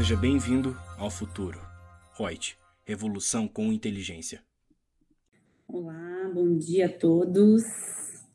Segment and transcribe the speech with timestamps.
[0.00, 1.60] Seja bem-vindo ao futuro.
[2.16, 2.56] Reut,
[2.86, 4.40] revolução com inteligência.
[5.68, 7.64] Olá, bom dia a todos.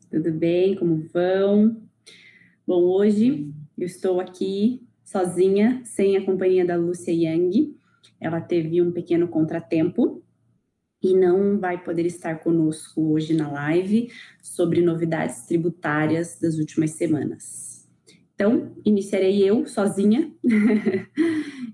[0.08, 0.76] Tudo bem?
[0.76, 1.82] Como vão?
[2.64, 7.76] Bom, hoje eu estou aqui sozinha, sem a companhia da Lúcia Yang.
[8.20, 10.22] Ela teve um pequeno contratempo
[11.02, 17.75] e não vai poder estar conosco hoje na live sobre novidades tributárias das últimas semanas.
[18.36, 20.30] Então, iniciarei eu sozinha,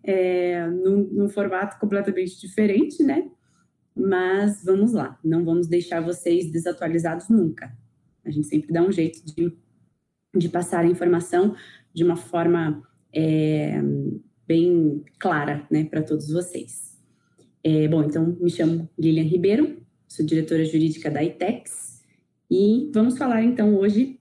[0.04, 3.28] é, num, num formato completamente diferente, né?
[3.94, 7.76] Mas vamos lá, não vamos deixar vocês desatualizados nunca.
[8.24, 9.52] A gente sempre dá um jeito de,
[10.36, 11.56] de passar a informação
[11.92, 12.80] de uma forma
[13.12, 13.82] é,
[14.46, 16.96] bem clara né, para todos vocês.
[17.64, 22.02] É, bom, então me chamo Lilian Ribeiro, sou diretora jurídica da ITEX
[22.48, 24.20] e vamos falar então hoje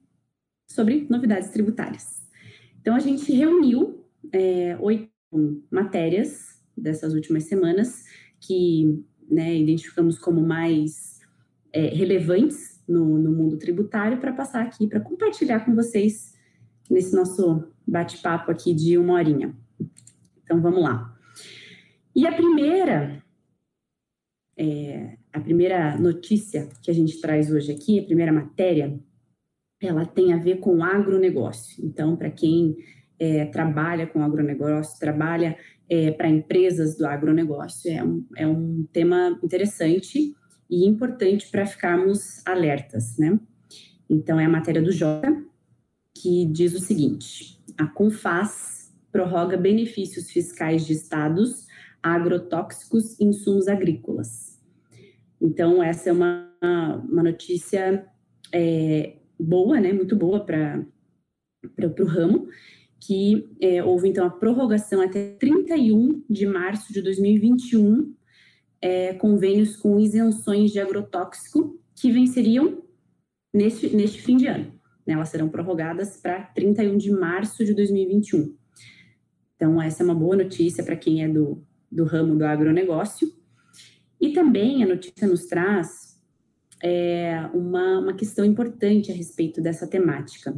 [0.67, 2.20] sobre novidades tributárias.
[2.81, 4.03] Então a gente reuniu
[4.33, 5.09] é, oito
[5.69, 8.03] matérias dessas últimas semanas
[8.39, 11.19] que né, identificamos como mais
[11.71, 16.33] é, relevantes no, no mundo tributário para passar aqui para compartilhar com vocês
[16.89, 19.55] nesse nosso bate-papo aqui de uma horinha.
[20.43, 21.17] Então vamos lá.
[22.13, 23.23] E a primeira,
[24.57, 28.99] é, a primeira notícia que a gente traz hoje aqui, a primeira matéria,
[29.81, 31.83] ela tem a ver com agronegócio.
[31.83, 32.75] Então, para quem
[33.19, 35.57] é, trabalha com agronegócio, trabalha
[35.89, 40.33] é, para empresas do agronegócio, é um, é um tema interessante
[40.69, 43.39] e importante para ficarmos alertas, né?
[44.09, 45.43] Então, é a matéria do Jota,
[46.15, 51.67] que diz o seguinte: a Confaz prorroga benefícios fiscais de estados
[52.01, 54.59] agrotóxicos e insumos agrícolas.
[55.41, 56.49] Então, essa é uma,
[57.09, 58.05] uma notícia
[58.53, 60.85] é, boa, né, muito boa para
[61.99, 62.47] o ramo,
[62.99, 68.13] que é, houve então a prorrogação até 31 de março de 2021,
[68.81, 72.83] é, convênios com isenções de agrotóxico que venceriam
[73.53, 74.71] neste, neste fim de ano.
[75.05, 78.55] Né, elas serão prorrogadas para 31 de março de 2021.
[79.55, 83.31] Então, essa é uma boa notícia para quem é do, do ramo do agronegócio.
[84.19, 86.10] E também a notícia nos traz
[86.83, 90.57] é, uma, uma questão importante a respeito dessa temática.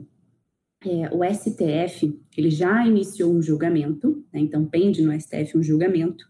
[0.85, 6.25] É, o STF ele já iniciou um julgamento, né, então pende no STF um julgamento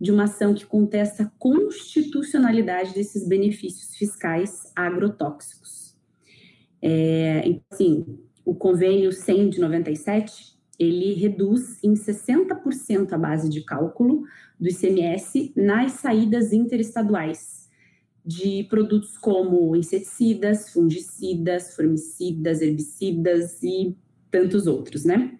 [0.00, 5.96] de uma ação que contesta a constitucionalidade desses benefícios fiscais agrotóxicos.
[6.80, 13.62] É, então, assim, o convênio 100 de 97, ele reduz em 60% a base de
[13.62, 14.22] cálculo
[14.58, 17.59] do ICMS nas saídas interestaduais
[18.24, 23.96] de produtos como inseticidas, fungicidas, formicidas, herbicidas e
[24.30, 25.38] tantos outros, né?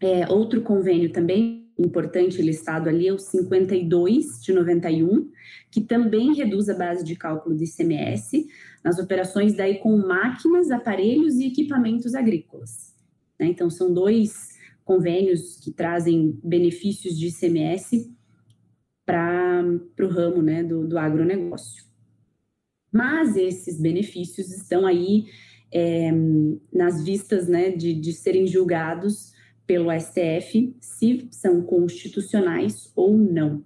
[0.00, 5.30] É, outro convênio também importante listado ali é o 52 de 91,
[5.70, 8.46] que também reduz a base de cálculo do ICMS
[8.84, 12.94] nas operações daí com máquinas, aparelhos e equipamentos agrícolas.
[13.38, 13.46] Né?
[13.46, 14.52] Então, são dois
[14.84, 18.12] convênios que trazem benefícios de ICMS
[19.06, 19.64] para
[20.00, 21.84] o ramo né, do, do agronegócio.
[22.92, 25.24] Mas esses benefícios estão aí
[25.72, 26.10] é,
[26.72, 29.32] nas vistas né, de, de serem julgados
[29.66, 33.64] pelo STF se são constitucionais ou não.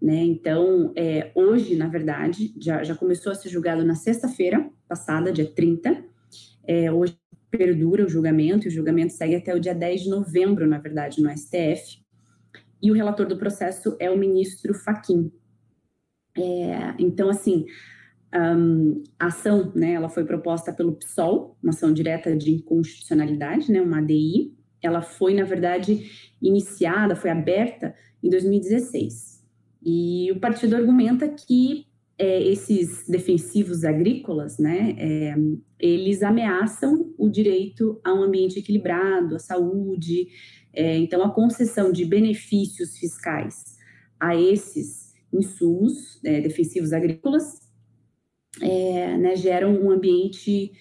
[0.00, 0.24] Né?
[0.24, 5.46] Então, é, hoje, na verdade, já, já começou a ser julgado na sexta-feira passada, dia
[5.46, 6.04] 30.
[6.66, 7.16] É, hoje
[7.50, 11.22] perdura o julgamento, e o julgamento segue até o dia 10 de novembro, na verdade,
[11.22, 12.02] no STF.
[12.82, 15.32] E o relator do processo é o ministro Faquim.
[16.36, 17.66] É, então, assim,
[18.34, 23.80] um, a ação, né, ela foi proposta pelo PSOL, uma ação direta de inconstitucionalidade, né,
[23.80, 24.54] uma ADI.
[24.82, 29.42] Ela foi, na verdade, iniciada, foi aberta em 2016.
[29.82, 31.86] E o partido argumenta que
[32.18, 35.34] é, esses defensivos agrícolas, né, é,
[35.78, 40.28] eles ameaçam o direito a um ambiente equilibrado, à saúde.
[40.72, 43.76] É, então, a concessão de benefícios fiscais
[44.20, 47.67] a esses insumos é, defensivos agrícolas
[48.60, 50.72] é, né, geram um ambiente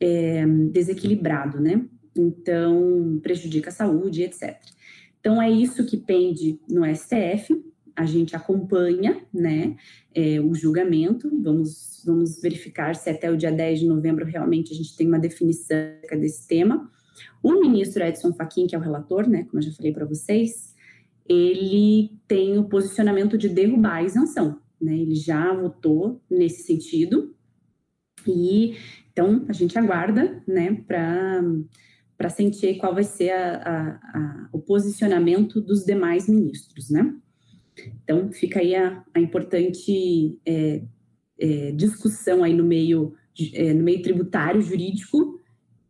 [0.00, 1.84] é, desequilibrado, né?
[2.16, 4.58] Então, prejudica a saúde, etc.
[5.20, 7.62] Então, é isso que pende no STF,
[7.94, 9.76] a gente acompanha né,
[10.14, 14.76] é, o julgamento, vamos, vamos verificar se até o dia 10 de novembro realmente a
[14.76, 15.76] gente tem uma definição
[16.12, 16.90] desse tema.
[17.42, 20.74] O ministro Edson Fachin, que é o relator, né, como eu já falei para vocês,
[21.28, 27.34] ele tem o posicionamento de derrubar a isenção, né, ele já votou nesse sentido,
[28.26, 28.76] e
[29.12, 31.42] então a gente aguarda né, para
[32.16, 37.12] para sentir qual vai ser a, a, a, o posicionamento dos demais ministros, né?
[38.04, 40.82] Então, fica aí a, importante é,
[41.36, 43.14] é, discussão aí no meio,
[43.54, 45.40] é, no meio tributário, jurídico,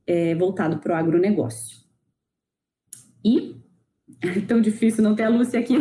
[0.06, 1.85] é, voltado para o agronegócio.
[3.23, 3.56] E
[4.23, 5.77] é tão difícil não ter a Lúcia aqui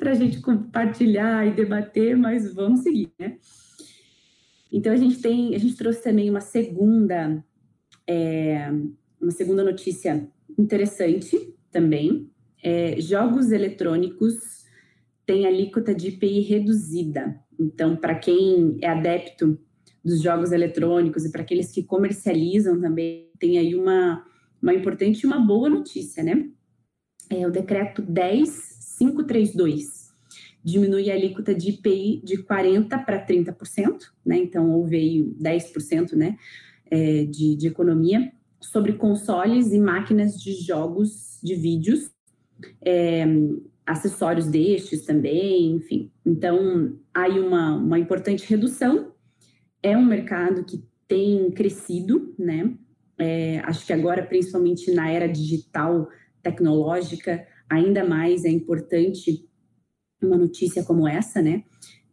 [0.00, 3.36] para a gente compartilhar e debater, mas vamos seguir, né?
[4.72, 7.44] Então a gente tem, a gente trouxe também uma segunda,
[8.06, 8.70] é,
[9.20, 10.26] uma segunda notícia
[10.58, 12.30] interessante também.
[12.62, 14.64] É, jogos eletrônicos
[15.26, 17.38] têm alíquota de IPI reduzida.
[17.58, 19.60] Então, para quem é adepto
[20.02, 24.24] dos jogos eletrônicos e para aqueles que comercializam também, tem aí uma,
[24.62, 26.48] uma importante e uma boa notícia, né?
[27.28, 28.00] É o decreto
[29.00, 30.10] 10532
[30.62, 34.36] diminui a alíquota de IPI de 40% para 30%, né?
[34.36, 36.36] Então, houve aí 10% né,
[36.90, 38.30] é, de, de economia
[38.60, 42.10] sobre consoles e máquinas de jogos de vídeos,
[42.84, 43.24] é,
[43.86, 46.10] acessórios destes também, enfim.
[46.24, 49.12] Então, aí uma, uma importante redução.
[49.82, 52.74] É um mercado que tem crescido, né?
[53.18, 56.08] É, acho que agora, principalmente na era digital,
[56.42, 59.48] tecnológica, ainda mais é importante
[60.20, 61.64] uma notícia como essa, né?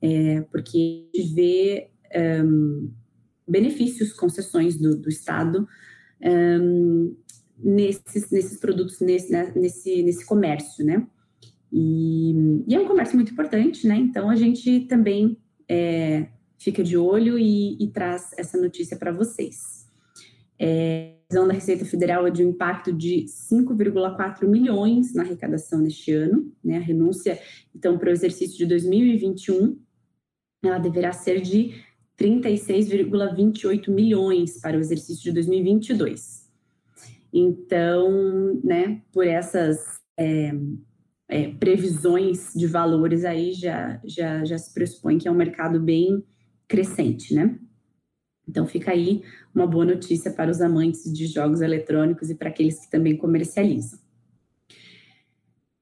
[0.01, 1.89] É, porque a gente vê
[2.45, 2.92] um,
[3.48, 5.68] benefícios, concessões do, do Estado
[6.24, 7.15] um,
[7.57, 11.06] nesses, nesses produtos, nesse, né, nesse, nesse comércio, né?
[11.71, 13.98] E, e, é um comércio muito importante, né?
[13.98, 15.38] Então a gente também
[15.68, 16.27] é,
[16.57, 19.86] fica de olho e, e, traz essa notícia para vocês.
[20.59, 26.14] É, previsão da Receita Federal é de um impacto de 5,4 milhões na arrecadação neste
[26.14, 26.78] ano, né?
[26.78, 27.38] A renúncia,
[27.76, 29.78] então, para o exercício de 2021,
[30.64, 31.74] ela deverá ser de
[32.18, 36.48] 36,28 milhões para o exercício de 2022.
[37.32, 40.52] Então, né, por essas é,
[41.28, 46.24] é, previsões de valores aí, já, já, já se pressupõe que é um mercado bem
[46.68, 47.60] crescente, né?
[48.48, 49.24] Então fica aí
[49.54, 54.00] uma boa notícia para os amantes de jogos eletrônicos e para aqueles que também comercializam.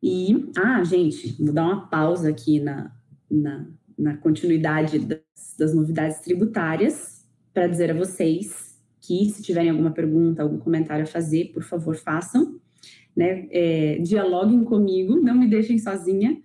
[0.02, 2.92] E, ah, gente, vou dar uma pausa aqui na,
[3.30, 3.68] na,
[3.98, 5.20] na continuidade das,
[5.58, 11.08] das novidades tributárias para dizer a vocês que se tiverem alguma pergunta, algum comentário a
[11.08, 12.60] fazer, por favor, façam.
[13.16, 13.48] Né?
[13.50, 16.42] É, dialoguem comigo, não me deixem sozinha.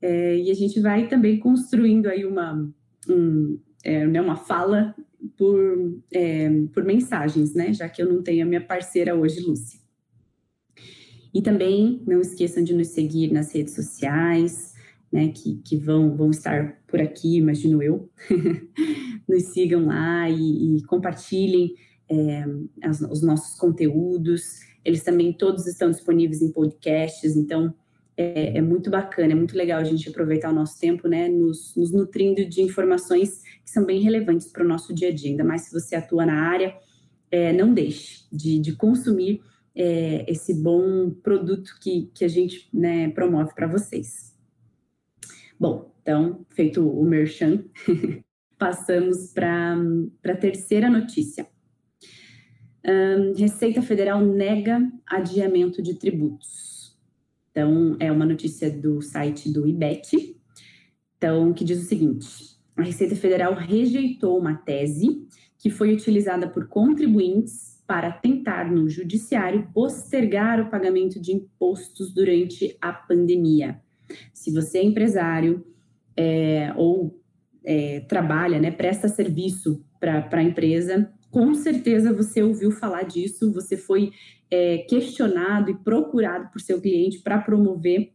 [0.00, 2.68] É, e a gente vai também construindo aí uma,
[3.08, 4.94] um, é, né, uma fala
[5.36, 7.72] por, é, por mensagens, né?
[7.72, 9.80] Já que eu não tenho a minha parceira hoje, Lúcia.
[11.34, 14.74] E também não esqueçam de nos seguir nas redes sociais,
[15.12, 15.28] né?
[15.28, 18.10] Que, que vão, vão estar por aqui, imagino eu.
[19.28, 21.74] nos sigam lá e, e compartilhem
[22.10, 22.44] é,
[22.82, 24.60] as, os nossos conteúdos.
[24.84, 27.74] Eles também todos estão disponíveis em podcasts, então
[28.22, 31.74] é, é, muito bacana, é muito legal a gente aproveitar o nosso tempo, né, nos,
[31.76, 35.44] nos nutrindo de informações que são bem relevantes para o nosso dia a dia, ainda
[35.44, 36.74] mais se você atua na área,
[37.30, 39.40] é, não deixe de, de consumir
[39.74, 44.32] é, esse bom produto que, que a gente né, promove para vocês.
[45.58, 47.64] Bom, então, feito o merchan,
[48.58, 49.76] passamos para
[50.24, 51.46] a terceira notícia.
[52.84, 56.71] Um, Receita Federal nega adiamento de tributos.
[57.52, 60.36] Então, é uma notícia do site do IBET,
[61.16, 65.28] então, que diz o seguinte: a Receita Federal rejeitou uma tese
[65.58, 72.76] que foi utilizada por contribuintes para tentar, no judiciário, postergar o pagamento de impostos durante
[72.80, 73.80] a pandemia.
[74.32, 75.64] Se você é empresário
[76.16, 77.20] é, ou
[77.64, 83.74] é, trabalha, né, presta serviço para a empresa, com certeza você ouviu falar disso, você
[83.74, 84.12] foi
[84.50, 88.12] é, questionado e procurado por seu cliente para promover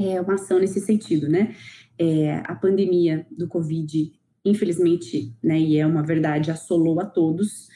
[0.00, 1.56] é, uma ação nesse sentido, né?
[1.98, 4.12] É, a pandemia do Covid,
[4.44, 7.66] infelizmente, né, e é uma verdade, assolou a todos,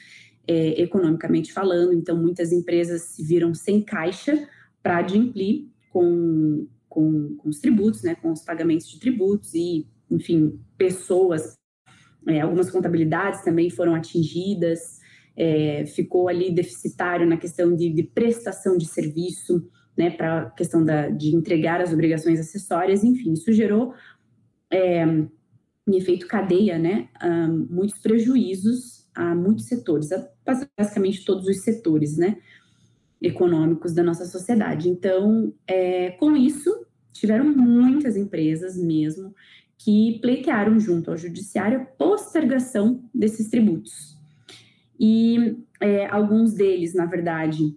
[0.47, 4.47] é, economicamente falando, então muitas empresas se viram sem caixa
[4.81, 10.57] para adimplir com, com, com, os tributos, né, com os pagamentos de tributos e, enfim,
[10.77, 11.57] pessoas,
[12.27, 14.99] é, algumas contabilidades também foram atingidas,
[15.35, 20.83] é, ficou ali deficitário na questão de, de prestação de serviço, né, para a questão
[20.83, 23.93] da, de entregar as obrigações acessórias, enfim, isso gerou,
[24.71, 27.09] é, em efeito cadeia, né,
[27.69, 30.27] muitos prejuízos a muitos setores, a
[30.77, 32.37] basicamente todos os setores, né,
[33.21, 34.89] econômicos da nossa sociedade.
[34.89, 39.33] Então, é, com isso, tiveram muitas empresas mesmo
[39.77, 44.17] que pleitearam junto ao judiciário a postergação desses tributos.
[44.99, 47.75] E é, alguns deles, na verdade,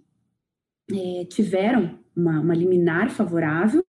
[0.91, 3.83] é, tiveram uma, uma, liminar favorável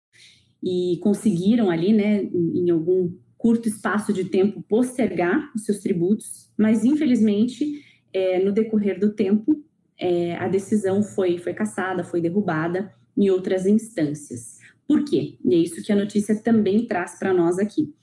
[0.63, 6.85] e conseguiram ali, né, em, algum curto espaço de tempo, postergar os seus tributos, mas
[6.85, 9.63] infelizmente, é, no decorrer do tempo,
[9.97, 14.59] é, a decisão foi, foi cassada, foi derrubada em outras instâncias.
[14.89, 15.39] Por quê?
[15.45, 17.95] E é isso que a notícia também traz para nós aqui.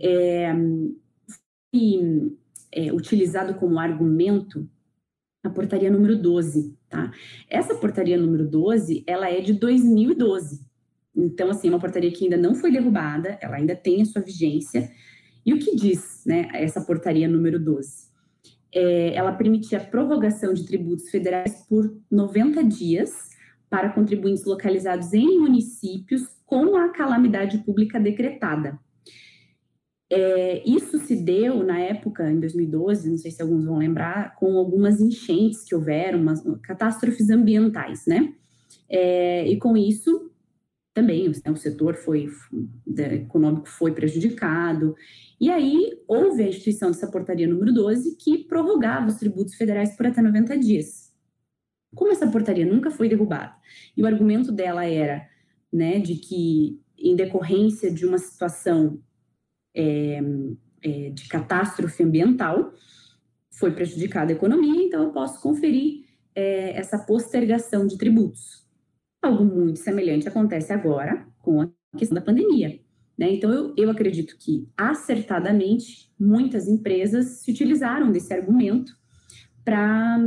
[0.00, 0.50] É,
[2.72, 4.66] é, utilizado como argumento
[5.44, 7.12] a portaria número 12, tá?
[7.50, 10.64] Essa portaria número 12, ela é de 2012.
[11.14, 14.22] Então, assim, é uma portaria que ainda não foi derrubada, ela ainda tem a sua
[14.22, 14.90] vigência.
[15.44, 18.10] E o que diz, né, essa portaria número 12?
[18.74, 23.31] É, ela permitia a prorrogação de tributos federais por 90 dias
[23.72, 28.78] para contribuintes localizados em municípios com a calamidade pública decretada.
[30.10, 34.58] É, isso se deu na época, em 2012, não sei se alguns vão lembrar, com
[34.58, 38.34] algumas enchentes que houveram, umas catástrofes ambientais, né?
[38.90, 40.30] É, e com isso,
[40.92, 42.28] também né, o setor foi,
[42.94, 44.94] econômico foi prejudicado.
[45.40, 50.06] E aí houve a instituição dessa portaria número 12 que prorrogava os tributos federais por
[50.06, 51.01] até 90 dias.
[51.94, 53.54] Como essa portaria nunca foi derrubada,
[53.96, 55.28] e o argumento dela era
[55.72, 59.00] né, de que, em decorrência de uma situação
[59.74, 60.20] é,
[60.82, 62.72] é, de catástrofe ambiental,
[63.50, 68.66] foi prejudicada a economia, então eu posso conferir é, essa postergação de tributos.
[69.20, 72.80] Algo muito semelhante acontece agora com a questão da pandemia.
[73.16, 73.34] Né?
[73.34, 78.92] Então, eu, eu acredito que, acertadamente, muitas empresas se utilizaram desse argumento
[79.64, 80.18] para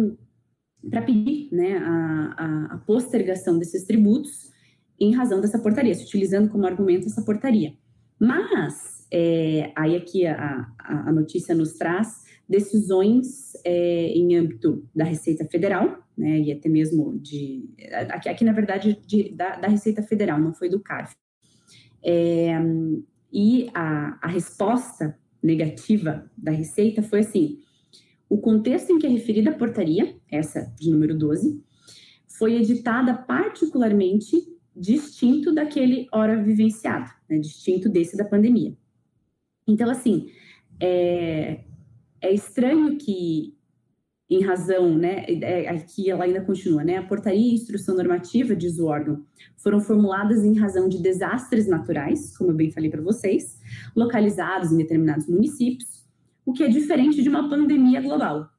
[0.89, 4.51] para pedir né, a, a, a, postergação desses tributos
[4.99, 7.73] em razão dessa portaria, se utilizando como argumento essa portaria.
[8.19, 15.45] Mas, é, aí aqui a, a, notícia nos traz decisões é, em âmbito da Receita
[15.45, 17.69] Federal, né, e até mesmo de.
[18.09, 21.13] Aqui, aqui na verdade, de, da, da, Receita Federal, não foi do CARF.
[22.03, 22.57] É,
[23.33, 27.59] e a, a resposta negativa da Receita foi assim:
[28.35, 31.63] o contexto em que é referida a portaria, essa de número 12,
[32.27, 34.35] foi editada particularmente
[34.75, 38.75] distinto daquele hora vivenciado, né, distinto desse da pandemia.
[39.65, 40.29] Então, assim,
[40.81, 41.63] é,
[42.21, 43.55] é estranho que,
[44.29, 48.77] em razão, né, é, aqui ela ainda continua, né, a portaria e instrução normativa, diz
[48.79, 49.23] o órgão,
[49.55, 53.57] foram formuladas em razão de desastres naturais, como eu bem falei para vocês,
[53.95, 56.04] localizados em determinados municípios,
[56.45, 58.49] o que é diferente de uma pandemia global.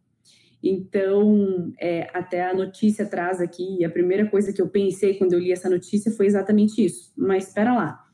[0.62, 5.38] Então, é, até a notícia traz aqui, a primeira coisa que eu pensei quando eu
[5.38, 7.12] li essa notícia foi exatamente isso.
[7.16, 8.04] Mas espera lá,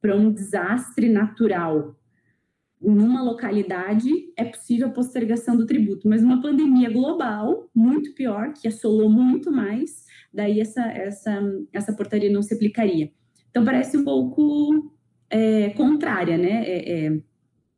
[0.00, 1.96] para um desastre natural
[2.82, 8.66] numa localidade é possível a postergação do tributo, mas uma pandemia global, muito pior, que
[8.66, 11.40] assolou muito mais, daí essa, essa,
[11.72, 13.12] essa portaria não se aplicaria.
[13.50, 14.92] Então, parece um pouco
[15.30, 16.64] é, contrária, né?
[16.66, 17.20] É, é,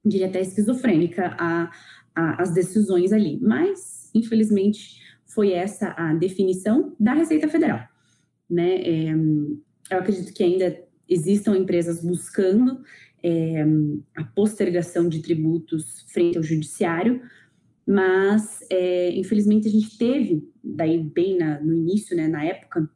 [0.04, 1.70] diria até esquizofrênica, a,
[2.14, 3.38] a, as decisões ali.
[3.40, 7.80] Mas, infelizmente, foi essa a definição da Receita Federal.
[8.48, 8.76] Né?
[8.82, 9.14] É,
[9.90, 12.82] eu acredito que ainda existam empresas buscando
[13.22, 13.64] é,
[14.16, 17.22] a postergação de tributos frente ao judiciário,
[17.86, 22.88] mas é, infelizmente a gente teve, daí bem na, no início, né, na época,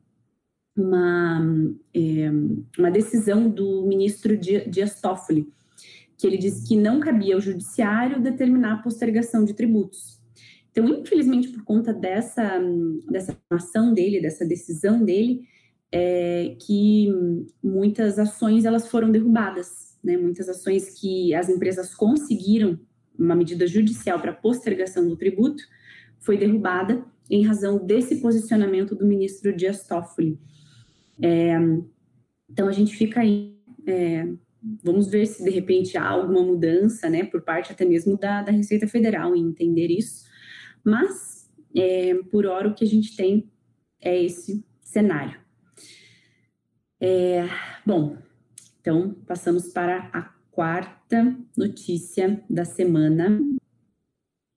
[0.76, 2.30] uma, é,
[2.78, 5.48] uma decisão do ministro Dias Toffoli,
[6.18, 10.18] que ele disse que não cabia ao judiciário determinar a postergação de tributos.
[10.70, 12.60] Então, infelizmente, por conta dessa,
[13.08, 15.42] dessa ação dele, dessa decisão dele,
[15.90, 17.08] é, que
[17.62, 20.16] muitas ações elas foram derrubadas, né?
[20.16, 22.78] Muitas ações que as empresas conseguiram
[23.18, 25.62] uma medida judicial para postergação do tributo
[26.20, 30.38] foi derrubada em razão desse posicionamento do ministro Dias Toffoli.
[31.20, 31.56] É,
[32.48, 33.56] então a gente fica aí
[33.86, 34.28] é,
[34.82, 38.50] Vamos ver se de repente há alguma mudança, né, por parte até mesmo da, da
[38.50, 40.26] Receita Federal em entender isso.
[40.84, 43.50] Mas, é, por hora, o que a gente tem
[44.00, 45.38] é esse cenário.
[47.00, 47.46] É,
[47.86, 48.16] bom,
[48.80, 53.40] então passamos para a quarta notícia da semana.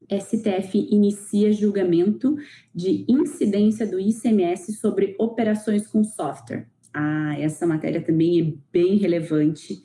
[0.10, 2.36] STF inicia julgamento
[2.74, 6.71] de incidência do ICMS sobre operações com software.
[6.94, 9.82] Ah, essa matéria também é bem relevante,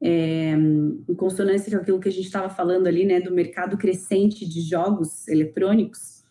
[0.00, 4.48] é, em consonância com aquilo que a gente estava falando ali, né, do mercado crescente
[4.48, 6.24] de jogos eletrônicos,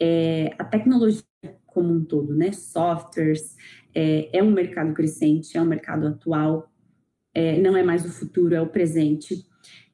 [0.00, 1.22] é, a tecnologia
[1.66, 3.54] como um todo, né, softwares,
[3.94, 6.70] é, é um mercado crescente, é um mercado atual,
[7.34, 9.46] é, não é mais o futuro, é o presente.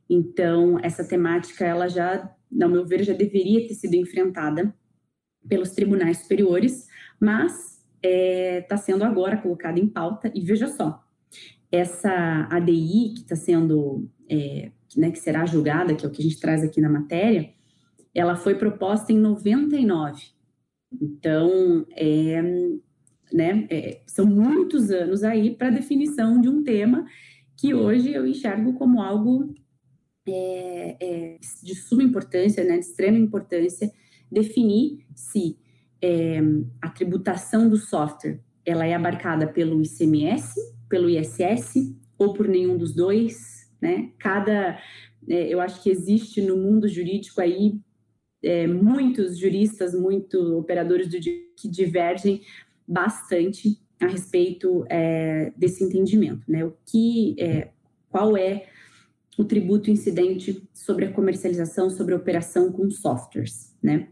[0.09, 2.31] Então, essa temática, ela já,
[2.61, 4.75] ao meu ver, já deveria ter sido enfrentada
[5.49, 6.87] pelos tribunais superiores,
[7.21, 11.03] mas está é, tá sendo agora colocada em pauta, e veja só,
[11.71, 16.25] essa ADI que está sendo, é, né, que será julgada, que é o que a
[16.25, 17.51] gente traz aqui na matéria,
[18.15, 20.23] ela foi proposta em 99.
[21.01, 22.43] Então, é,
[23.33, 27.07] né, é, são muitos anos aí para definição de um tema
[27.57, 29.55] que hoje eu enxergo como algo
[30.29, 33.91] é, é, de suma importância, né, de extrema importância,
[34.31, 35.57] definir se
[36.03, 36.41] é,
[36.81, 40.55] a tributação do software ela é abarcada pelo ICMS,
[40.89, 44.11] pelo ISS ou por nenhum dos dois, né?
[44.19, 44.79] Cada,
[45.29, 47.81] é, eu acho que existe no mundo jurídico aí
[48.43, 52.43] é, muitos juristas, muitos operadores do, que divergem
[52.87, 56.65] bastante a respeito é, desse entendimento, né?
[56.65, 57.71] O que, é,
[58.09, 58.67] qual é
[59.39, 64.09] o tributo incidente sobre a comercialização, sobre a operação com softwares, né?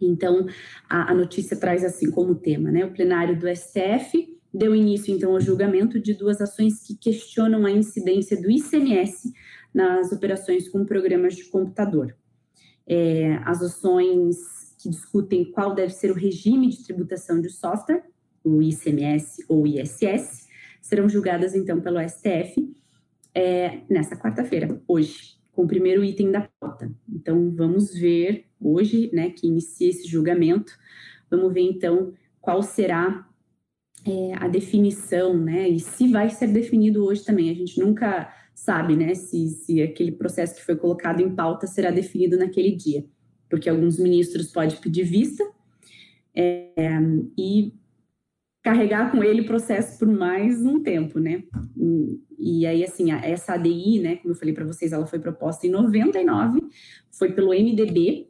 [0.00, 0.46] Então,
[0.88, 2.84] a, a notícia traz assim como tema, né?
[2.84, 7.70] O plenário do STF deu início, então, ao julgamento de duas ações que questionam a
[7.70, 9.32] incidência do ICMS
[9.74, 12.16] nas operações com programas de computador.
[12.86, 14.36] É, as ações
[14.78, 18.04] que discutem qual deve ser o regime de tributação de software,
[18.42, 20.48] o ICMS ou ISS,
[20.80, 22.74] serão julgadas, então, pelo STF
[23.34, 26.90] é, nessa quarta-feira, hoje, com o primeiro item da pauta.
[27.08, 30.72] Então, vamos ver hoje, né, que inicia esse julgamento,
[31.30, 33.26] vamos ver então qual será
[34.06, 37.50] é, a definição, né, e se vai ser definido hoje também.
[37.50, 41.90] A gente nunca sabe, né, se, se aquele processo que foi colocado em pauta será
[41.90, 43.04] definido naquele dia,
[43.48, 45.44] porque alguns ministros podem pedir vista
[46.34, 46.98] é,
[47.36, 47.74] e
[48.62, 51.42] carregar com ele o processo por mais um tempo, né?
[51.76, 55.66] E, e aí, assim, essa ADI, né, como eu falei para vocês, ela foi proposta
[55.66, 56.60] em 99,
[57.10, 58.28] foi pelo MDB,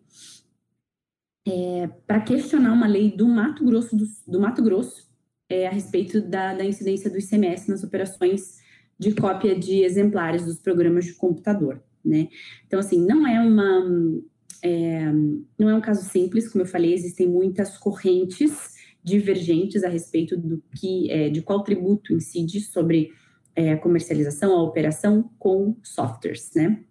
[1.49, 5.09] é, para questionar uma lei do Mato Grosso, do, do Mato Grosso
[5.49, 8.59] é, a respeito da, da incidência do ICMS nas operações
[8.99, 12.29] de cópia de exemplares dos programas de computador, né?
[12.67, 14.23] Então, assim, não é uma...
[14.61, 15.13] É,
[15.57, 20.61] não é um caso simples, como eu falei, existem muitas correntes divergentes a respeito do
[20.75, 23.13] que, é, de qual tributo incide sobre
[23.55, 26.85] é, a comercialização, a operação com softwares, né?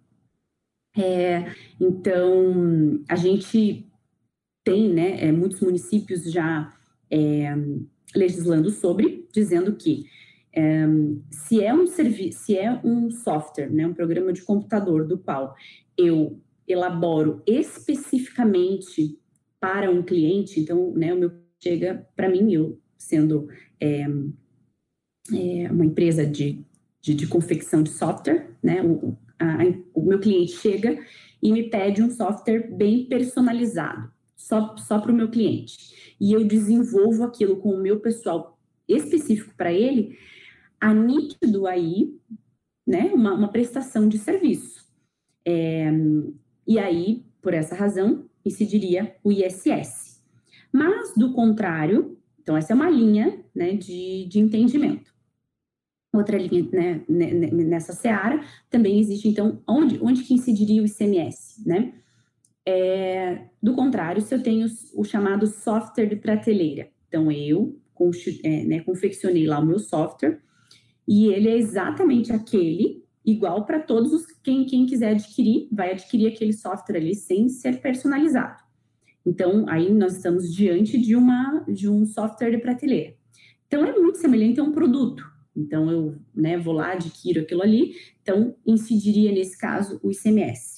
[0.96, 3.87] É, então, a gente
[4.68, 6.74] tem, né, é, muitos municípios já
[7.10, 7.54] é,
[8.14, 10.04] legislando sobre, dizendo que
[10.52, 10.86] é,
[11.30, 15.54] se é um serviço, se é um software, né, um programa de computador do qual
[15.96, 19.18] eu elaboro especificamente
[19.58, 23.48] para um cliente, então, né, o meu chega para mim, eu sendo
[23.80, 24.02] é,
[25.32, 26.64] é, uma empresa de,
[27.00, 28.80] de, de, confecção de software, né?
[28.82, 29.58] O, a,
[29.92, 30.98] o meu cliente chega
[31.42, 34.10] e me pede um software bem personalizado,
[34.48, 36.14] só, só para o meu cliente.
[36.18, 38.58] E eu desenvolvo aquilo com o meu pessoal
[38.88, 40.16] específico para ele,
[40.80, 42.18] a nítido aí,
[42.86, 44.86] né, uma, uma prestação de serviço.
[45.44, 45.92] É,
[46.66, 50.22] e aí, por essa razão, incidiria o ISS.
[50.72, 55.12] Mas, do contrário, então essa é uma linha né, de, de entendimento.
[56.14, 61.92] Outra linha né, nessa seara também existe, então, onde, onde que incidiria o ICMS, né?
[62.70, 67.80] É, do contrário, se eu tenho o chamado software de prateleira, então eu
[68.44, 70.38] é, né, confeccionei lá o meu software
[71.08, 76.28] e ele é exatamente aquele, igual para todos os quem, quem quiser adquirir, vai adquirir
[76.28, 78.62] aquele software ali sem ser personalizado.
[79.24, 83.14] Então, aí nós estamos diante de, uma, de um software de prateleira.
[83.66, 85.24] Então, é muito semelhante a um produto.
[85.56, 87.94] Então, eu né, vou lá, adquiro aquilo ali.
[88.22, 90.77] Então, incidiria, nesse caso, o ICMS.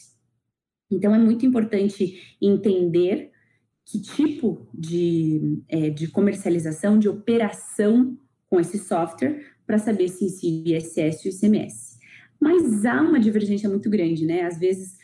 [0.90, 3.30] Então, é muito importante entender
[3.84, 8.16] que tipo de, é, de comercialização, de operação
[8.48, 11.98] com esse software, para saber se incide ISS e o ICMS.
[12.40, 14.42] Mas há uma divergência muito grande, né?
[14.42, 14.96] Às vezes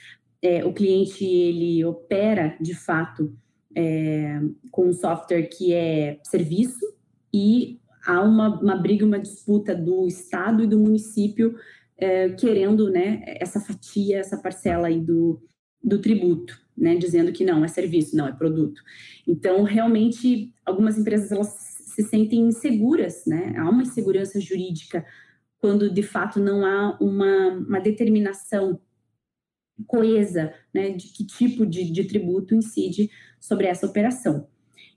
[0.43, 3.37] é, o cliente ele opera de fato
[3.77, 6.85] é, com um software que é serviço
[7.33, 11.57] e há uma, uma briga, uma disputa do Estado e do município
[11.99, 15.43] é, querendo né, essa fatia, essa parcela aí do,
[15.87, 18.83] do tributo, né, dizendo que não, é serviço, não, é produto.
[19.25, 25.07] Então, realmente, algumas empresas elas se sentem inseguras, né, há uma insegurança jurídica
[25.59, 28.79] quando de fato não há uma, uma determinação
[29.87, 34.49] coesa né, de que tipo de, de tributo incide sobre essa operação.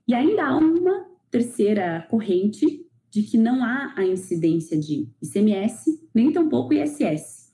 [0.06, 6.32] E ainda há uma terceira corrente de que não há a incidência de ICMS, nem
[6.32, 7.52] tampouco ISS.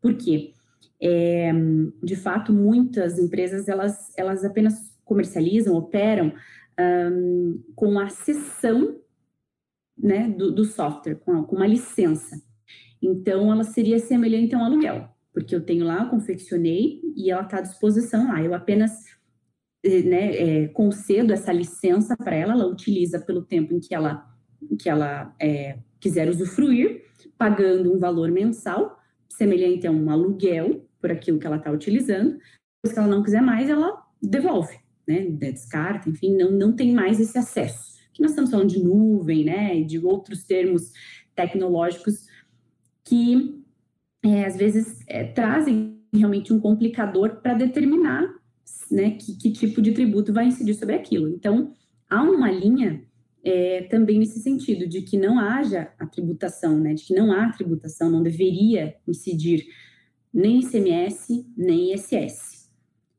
[0.00, 0.52] Por quê?
[1.00, 1.52] É,
[2.02, 6.32] de fato, muitas empresas, elas, elas apenas comercializam, operam
[6.78, 8.98] um, com a cessão
[9.96, 12.40] né, do, do software, com, com uma licença.
[13.00, 17.42] Então, ela seria semelhante a um aluguel, porque eu tenho lá, eu confeccionei e ela
[17.42, 18.42] está à disposição lá.
[18.42, 19.04] Eu apenas
[19.84, 24.26] eh, né, é, concedo essa licença para ela, ela utiliza pelo tempo em que ela,
[24.80, 27.04] que ela é, quiser usufruir,
[27.38, 32.38] pagando um valor mensal, semelhante a um aluguel por aquilo que ela está utilizando.
[32.84, 37.36] Que ela não quiser mais, ela devolve, né, descarta, enfim, não, não tem mais esse
[37.36, 37.96] acesso.
[38.12, 40.92] Que nós estamos falando de nuvem, né, de outros termos
[41.34, 42.26] tecnológicos
[43.04, 43.62] que
[44.22, 48.26] é, às vezes é, trazem realmente um complicador para determinar
[48.90, 51.28] né, que, que, tipo de tributo vai incidir sobre aquilo.
[51.28, 51.72] Então,
[52.08, 53.04] há uma linha
[53.44, 57.50] é, também nesse sentido, de que não haja a tributação, né, de que não há
[57.52, 59.66] tributação, não deveria incidir
[60.36, 62.70] nem ICMS, nem ISS.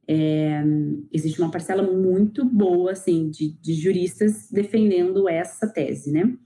[0.08, 0.64] É,
[1.12, 6.38] existe uma parcela muito boa, assim, de, de juristas defendendo essa tese, né?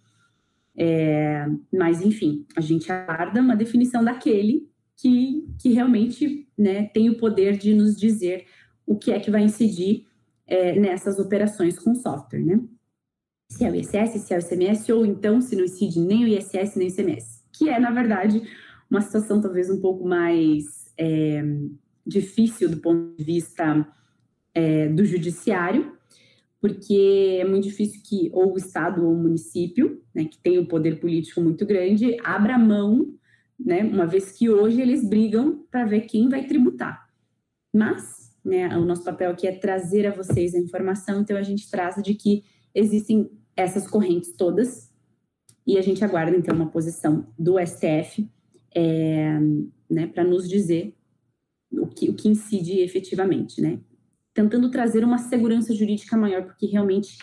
[0.77, 7.17] É, mas, enfim, a gente aguarda uma definição daquele que, que realmente né, tem o
[7.17, 8.45] poder de nos dizer
[8.85, 10.05] o que é que vai incidir
[10.47, 12.61] é, nessas operações com software, né?
[13.49, 16.27] Se é o ISS, se é o ICMS, ou então se não incide nem o
[16.27, 18.41] ISS nem o ICMS, que é, na verdade,
[18.91, 21.41] uma situação talvez um pouco mais é,
[22.05, 23.87] difícil do ponto de vista
[24.53, 25.93] é, do judiciário,
[26.59, 30.65] porque é muito difícil que ou o Estado ou o município, né, que tem um
[30.65, 33.15] poder político muito grande, abra mão,
[33.57, 37.09] né, uma vez que hoje eles brigam para ver quem vai tributar.
[37.73, 41.71] Mas, né, o nosso papel aqui é trazer a vocês a informação, então a gente
[41.71, 42.43] traz de que
[42.75, 44.91] existem essas correntes todas,
[45.65, 48.27] e a gente aguarda, então, uma posição do STF
[48.75, 49.39] é,
[49.89, 50.95] né, para nos dizer
[51.71, 53.79] o que, o que incide efetivamente, né?
[54.33, 57.17] tentando trazer uma segurança jurídica maior, porque realmente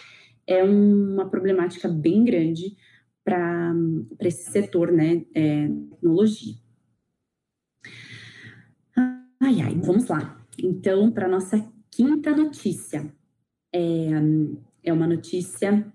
[0.47, 2.77] é uma problemática bem grande
[3.25, 3.75] para
[4.21, 6.55] esse setor, né, é, tecnologia.
[9.41, 10.41] Ai, ai, vamos lá.
[10.59, 13.13] Então, para nossa quinta notícia,
[13.73, 14.11] é,
[14.83, 15.93] é uma notícia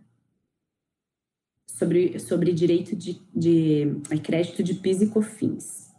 [1.74, 5.92] sobre, sobre direito de, de, de crédito de PIS e COFINS.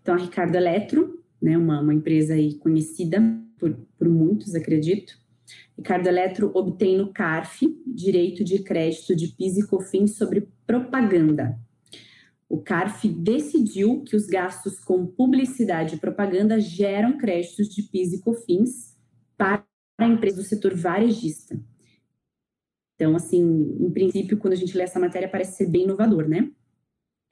[0.00, 3.20] Então, a Ricardo Eletro, né, uma, uma empresa aí conhecida
[3.58, 5.18] por, por muitos, acredito.
[5.76, 11.58] Ricardo Eletro obtém no CARF direito de crédito de PIS e COFINS sobre propaganda.
[12.48, 18.20] O CARF decidiu que os gastos com publicidade e propaganda geram créditos de PIS e
[18.20, 18.96] COFINS
[19.36, 19.64] para
[19.98, 21.60] a empresa do setor varejista.
[22.98, 23.40] Então, assim,
[23.78, 26.50] em princípio, quando a gente lê essa matéria, parece ser bem inovador, né?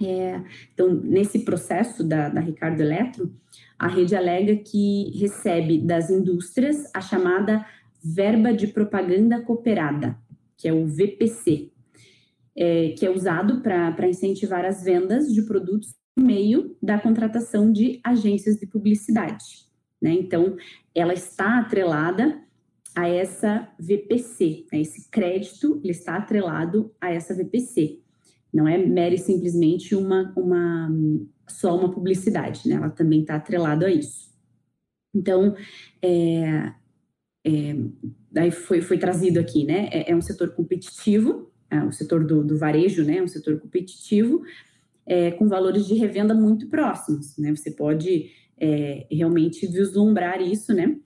[0.01, 0.41] É,
[0.73, 3.35] então, nesse processo da, da Ricardo Eletro,
[3.77, 7.67] a rede alega que recebe das indústrias a chamada
[8.05, 10.17] verba de propaganda cooperada,
[10.57, 11.73] que é o VPC,
[12.57, 17.99] é, que é usado para incentivar as vendas de produtos por meio da contratação de
[18.05, 19.67] agências de publicidade.
[20.01, 20.13] Né?
[20.13, 20.57] Então,
[20.95, 22.41] ela está atrelada
[22.97, 24.81] a essa VPC, né?
[24.81, 28.01] esse crédito ele está atrelado a essa VPC.
[28.53, 30.89] Não é mera e simplesmente uma, uma
[31.47, 32.77] só uma publicidade, né?
[32.77, 34.35] Ela também está atrelada a isso.
[35.15, 35.55] Então,
[36.01, 36.73] é,
[37.45, 37.77] é,
[38.33, 39.91] daí foi, foi trazido aqui, né?
[39.93, 43.19] É, é um setor competitivo, é, o setor do, do, varejo, né?
[43.19, 44.43] É um setor competitivo,
[45.05, 47.55] é, com valores de revenda muito próximos, né?
[47.55, 50.97] Você pode é, realmente vislumbrar isso, né?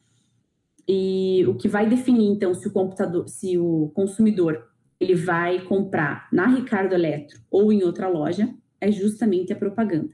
[0.93, 6.29] E o que vai definir, então, se o computador, se o consumidor ele vai comprar
[6.33, 10.11] na Ricardo Eletro ou em outra loja, é justamente a propaganda.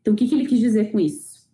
[0.00, 1.50] Então, o que, que ele quis dizer com isso?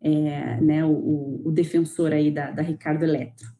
[0.00, 3.50] É, né, o, o, defensor aí da, da Ricardo Eletro.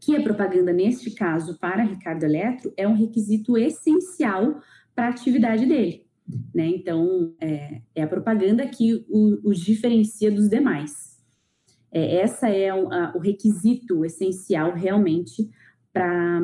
[0.00, 4.60] Que a propaganda, neste caso, para Ricardo Eletro, é um requisito essencial
[4.94, 6.06] para a atividade dele.
[6.54, 6.68] Né?
[6.68, 11.15] Então, é, é a propaganda que o, os diferencia dos demais.
[11.92, 15.48] É, essa é o, a, o requisito essencial realmente
[15.92, 16.40] para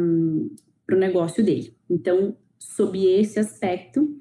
[0.92, 1.74] para o negócio dele.
[1.88, 4.14] Então, sob esse aspecto,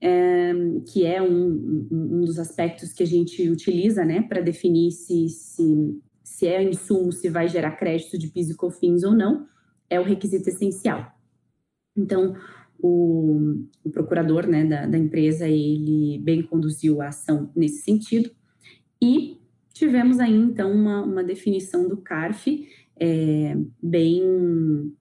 [0.00, 0.52] é,
[0.92, 6.00] que é um, um, dos aspectos que a gente utiliza né, para definir se, se,
[6.22, 9.46] se é insumo, se vai gerar crédito de PIS e COFINS ou não,
[9.90, 11.06] é o requisito essencial.
[11.96, 12.36] Então,
[12.80, 18.30] o, o procurador né, da, da, empresa, ele bem conduziu a ação nesse sentido,
[19.00, 19.37] e
[19.78, 24.92] tivemos aí, então, uma, uma definição do CARF é, bem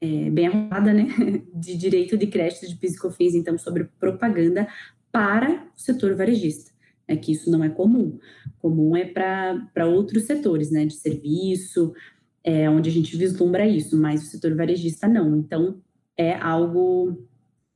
[0.00, 1.06] é, bem arrumada, né,
[1.54, 4.68] de direito de crédito de psicofins, então, sobre propaganda
[5.10, 6.70] para o setor varejista.
[7.08, 8.18] É que isso não é comum.
[8.58, 11.94] Comum é para outros setores, né, de serviço,
[12.42, 15.36] é, onde a gente vislumbra isso, mas o setor varejista não.
[15.36, 15.80] Então,
[16.16, 17.26] é algo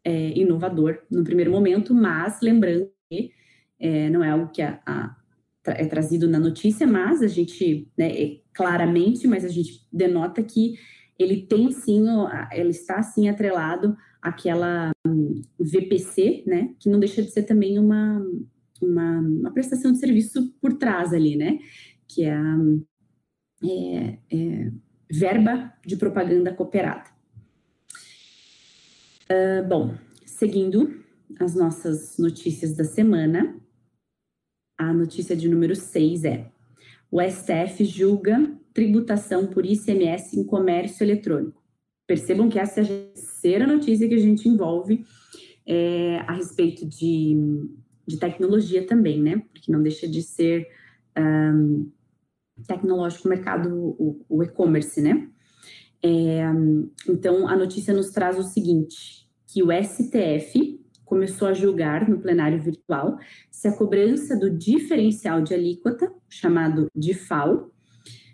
[0.05, 3.31] é, inovador no primeiro momento, mas lembrando que
[3.79, 5.17] é, não é algo que a, a,
[5.73, 10.75] é trazido na notícia, mas a gente, né, é claramente, mas a gente denota que
[11.19, 12.05] ele tem sim,
[12.53, 18.25] ele está sim atrelado àquela hum, VPC, né, que não deixa de ser também uma,
[18.81, 21.59] uma, uma prestação de serviço por trás ali, né,
[22.09, 22.57] que é a
[23.63, 24.73] é, é,
[25.11, 27.11] verba de propaganda cooperada.
[29.31, 31.05] Uh, bom, seguindo
[31.39, 33.60] as nossas notícias da semana,
[34.81, 36.47] a notícia de número 6 é:
[37.11, 41.63] o STF julga tributação por ICMS em comércio eletrônico.
[42.07, 45.05] Percebam que essa é a terceira notícia que a gente envolve
[45.67, 47.37] é, a respeito de,
[48.07, 49.43] de tecnologia também, né?
[49.53, 50.67] Porque não deixa de ser
[51.17, 51.91] um,
[52.67, 55.29] tecnológico o mercado, o, o e-commerce, né?
[56.03, 56.43] É,
[57.07, 62.63] então, a notícia nos traz o seguinte, que o STF começou a julgar no plenário
[62.63, 63.19] virtual
[63.51, 67.69] se a cobrança do diferencial de alíquota, chamado DIFAL,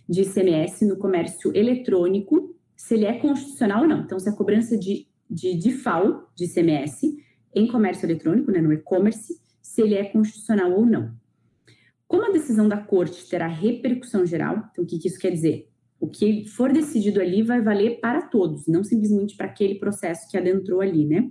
[0.07, 4.03] de ICMS no comércio eletrônico, se ele é constitucional ou não.
[4.03, 7.17] Então, se a cobrança de, de DIFAL, de ICMS,
[7.55, 11.17] em comércio eletrônico, né, no e-commerce, se ele é constitucional ou não.
[12.07, 15.67] Como a decisão da corte terá repercussão geral, então o que, que isso quer dizer?
[15.99, 20.37] O que for decidido ali vai valer para todos, não simplesmente para aquele processo que
[20.37, 21.31] adentrou ali, né?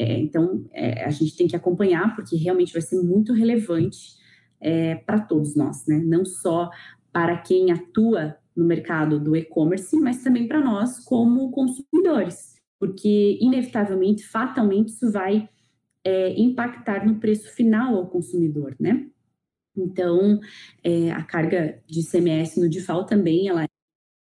[0.00, 4.16] É, então, é, a gente tem que acompanhar, porque realmente vai ser muito relevante
[4.58, 5.98] é, para todos nós, né?
[5.98, 6.70] Não só
[7.12, 14.26] para quem atua no mercado do e-commerce, mas também para nós como consumidores, porque inevitavelmente,
[14.26, 15.46] fatalmente, isso vai
[16.02, 19.06] é, impactar no preço final ao consumidor, né?
[19.76, 20.40] Então,
[20.82, 23.68] é, a carga de ICMS no DIFAL também ela é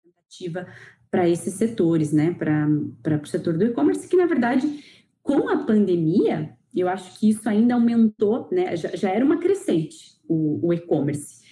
[0.04, 0.66] representativa
[1.10, 2.34] para esses setores, né?
[2.34, 4.93] Para o setor do e-commerce, que na verdade,
[5.24, 8.76] com a pandemia, eu acho que isso ainda aumentou, né?
[8.76, 11.42] Já, já era uma crescente o, o e-commerce,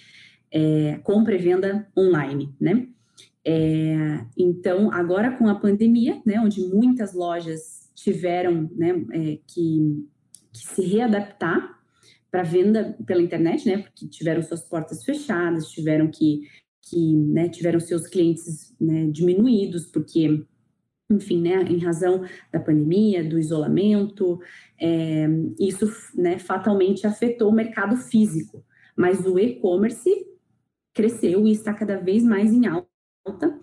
[0.51, 2.87] é, compra e venda online, né?
[3.45, 10.07] É, então, agora com a pandemia, né, onde muitas lojas tiveram né, é, que,
[10.53, 11.77] que se readaptar
[12.31, 13.79] para venda pela internet, né?
[13.79, 16.41] Porque tiveram suas portas fechadas, tiveram que,
[16.81, 20.43] que né, tiveram seus clientes né, diminuídos, porque,
[21.09, 24.39] enfim, né, em razão da pandemia, do isolamento,
[24.79, 25.27] é,
[25.59, 28.63] isso né, fatalmente afetou o mercado físico.
[28.95, 30.09] Mas o e-commerce
[30.93, 33.59] cresceu e está cada vez mais em alta.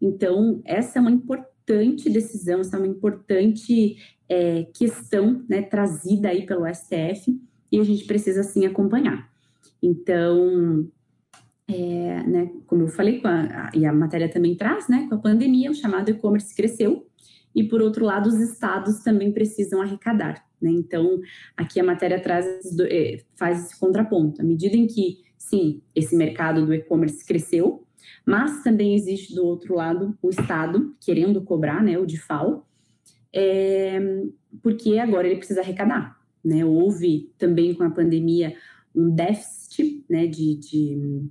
[0.00, 3.96] Então, essa é uma importante decisão, essa é uma importante
[4.28, 7.38] é, questão né, trazida aí pelo STF
[7.70, 9.30] e a gente precisa sim acompanhar.
[9.82, 10.90] Então,
[11.72, 15.70] é, né, como eu falei, a, e a matéria também traz, né, com a pandemia,
[15.70, 17.06] o chamado e-commerce cresceu,
[17.54, 20.44] e por outro lado, os estados também precisam arrecadar.
[20.60, 20.70] Né?
[20.70, 21.20] Então,
[21.56, 22.46] aqui a matéria traz,
[22.82, 24.40] é, faz esse contraponto.
[24.40, 27.84] À medida em que, sim, esse mercado do e-commerce cresceu,
[28.24, 32.66] mas também existe do outro lado o Estado querendo cobrar, né, o DIFAL,
[33.32, 34.00] é,
[34.62, 36.18] porque agora ele precisa arrecadar.
[36.44, 36.64] Né?
[36.64, 38.54] Houve também com a pandemia
[38.94, 41.30] um déficit né, de, de,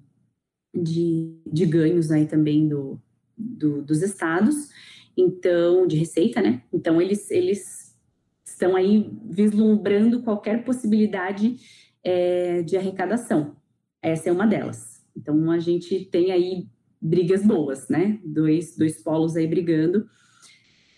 [0.81, 2.99] de, de ganhos aí também do,
[3.37, 4.69] do, dos estados,
[5.15, 6.61] então, de receita, né?
[6.71, 7.97] Então, eles, eles
[8.45, 11.57] estão aí vislumbrando qualquer possibilidade
[12.03, 13.55] é, de arrecadação.
[14.01, 15.03] Essa é uma delas.
[15.15, 16.67] Então, a gente tem aí
[17.01, 18.19] brigas boas, né?
[18.23, 20.07] Dois, dois polos aí brigando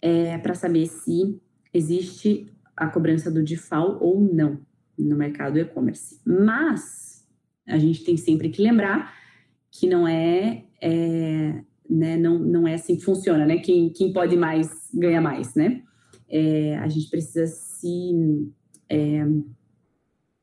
[0.01, 1.39] é, para saber se
[1.73, 4.59] existe a cobrança do DIFAL ou não
[4.97, 6.19] no mercado e-commerce.
[6.25, 7.27] Mas
[7.67, 9.20] a gente tem sempre que lembrar
[9.71, 13.57] que não é, é né, não, não é assim que funciona, né?
[13.57, 15.81] Quem, quem pode mais ganha mais, né?
[16.29, 18.49] É, a gente precisa se
[18.89, 19.25] é,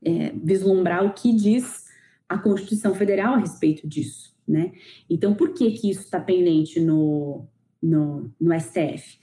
[0.03, 1.85] é, vislumbrar o que diz
[2.27, 4.71] a Constituição Federal a respeito disso, né?
[5.09, 7.47] Então, por que que isso está pendente no,
[7.81, 9.17] no, no STF?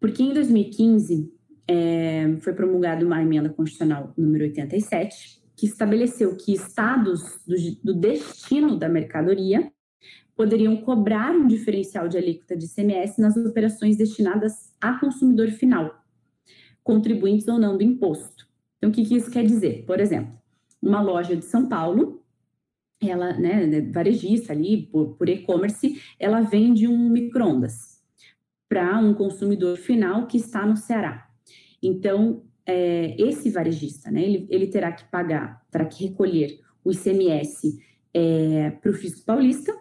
[0.00, 1.32] Porque em 2015
[1.68, 8.78] é, foi promulgada uma emenda constitucional número 87, que estabeleceu que estados do, do destino
[8.78, 9.72] da mercadoria
[10.36, 16.04] poderiam cobrar um diferencial de alíquota de ICMS nas operações destinadas a consumidor final,
[16.84, 18.46] contribuintes ou não do imposto.
[18.76, 19.84] Então, o que, que isso quer dizer?
[19.84, 20.32] Por exemplo,
[20.80, 22.22] uma loja de São Paulo,
[23.02, 28.00] ela, né, varejista ali, por, por e-commerce, ela vende um micro-ondas
[28.68, 31.28] para um consumidor final que está no Ceará.
[31.82, 37.82] Então, é, esse varejista, né, ele, ele, terá que pagar, terá que recolher o ICMS
[38.12, 39.74] é, para o fisco paulista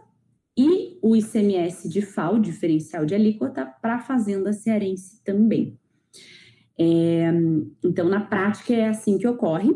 [0.58, 5.78] e o ICMS de FAO, diferencial de alíquota, para a fazenda cearense também.
[6.80, 7.30] É,
[7.84, 9.70] então, na prática, é assim que ocorre.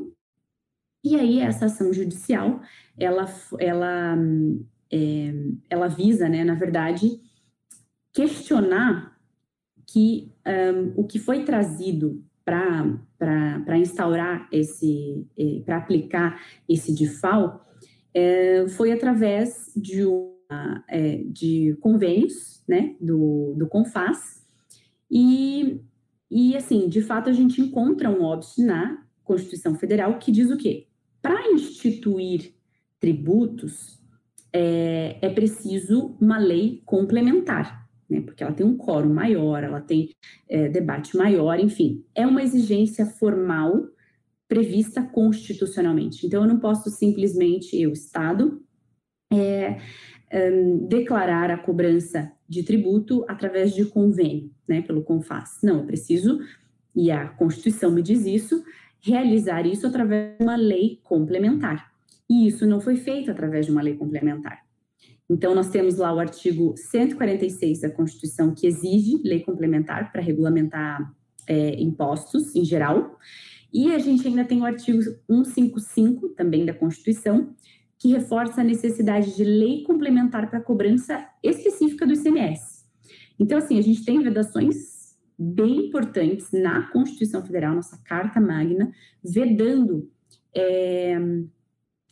[1.04, 2.62] E aí, essa ação judicial,
[2.98, 3.26] ela,
[3.60, 4.18] ela,
[4.90, 5.34] é,
[5.70, 7.20] ela visa, né, na verdade,
[8.14, 9.18] questionar
[9.86, 12.24] que um, o que foi trazido
[13.18, 15.26] para instaurar esse,
[15.66, 17.66] para aplicar esse DIFAL,
[18.14, 24.42] é, foi através de, uma, é, de convênios, né, do, do CONFAS,
[25.10, 25.82] e,
[26.30, 30.58] e, assim, de fato, a gente encontra um óbice na Constituição Federal que diz o
[30.58, 30.88] quê?
[31.22, 32.54] Para instituir
[33.00, 34.00] tributos,
[34.54, 38.22] é, é preciso uma lei complementar, né?
[38.22, 40.10] Porque ela tem um quórum maior, ela tem
[40.50, 43.88] é, debate maior, enfim, é uma exigência formal
[44.50, 46.28] prevista constitucionalmente.
[46.28, 48.62] Então, eu não posso simplesmente, eu, Estado,
[49.32, 49.78] é,
[50.34, 55.60] um, declarar a cobrança de tributo através de convênio, né, pelo CONFAS.
[55.64, 56.40] Não, eu preciso,
[56.94, 58.62] e a Constituição me diz isso,
[59.00, 61.90] realizar isso através de uma lei complementar.
[62.30, 64.66] E isso não foi feito através de uma lei complementar.
[65.32, 71.16] Então, nós temos lá o artigo 146 da Constituição, que exige lei complementar para regulamentar
[71.48, 73.18] é, impostos em geral.
[73.72, 77.56] E a gente ainda tem o artigo 155 também da Constituição,
[77.98, 82.84] que reforça a necessidade de lei complementar para cobrança específica do ICMS.
[83.40, 88.92] Então, assim, a gente tem vedações bem importantes na Constituição Federal, nossa Carta Magna,
[89.24, 90.12] vedando
[90.54, 91.18] é,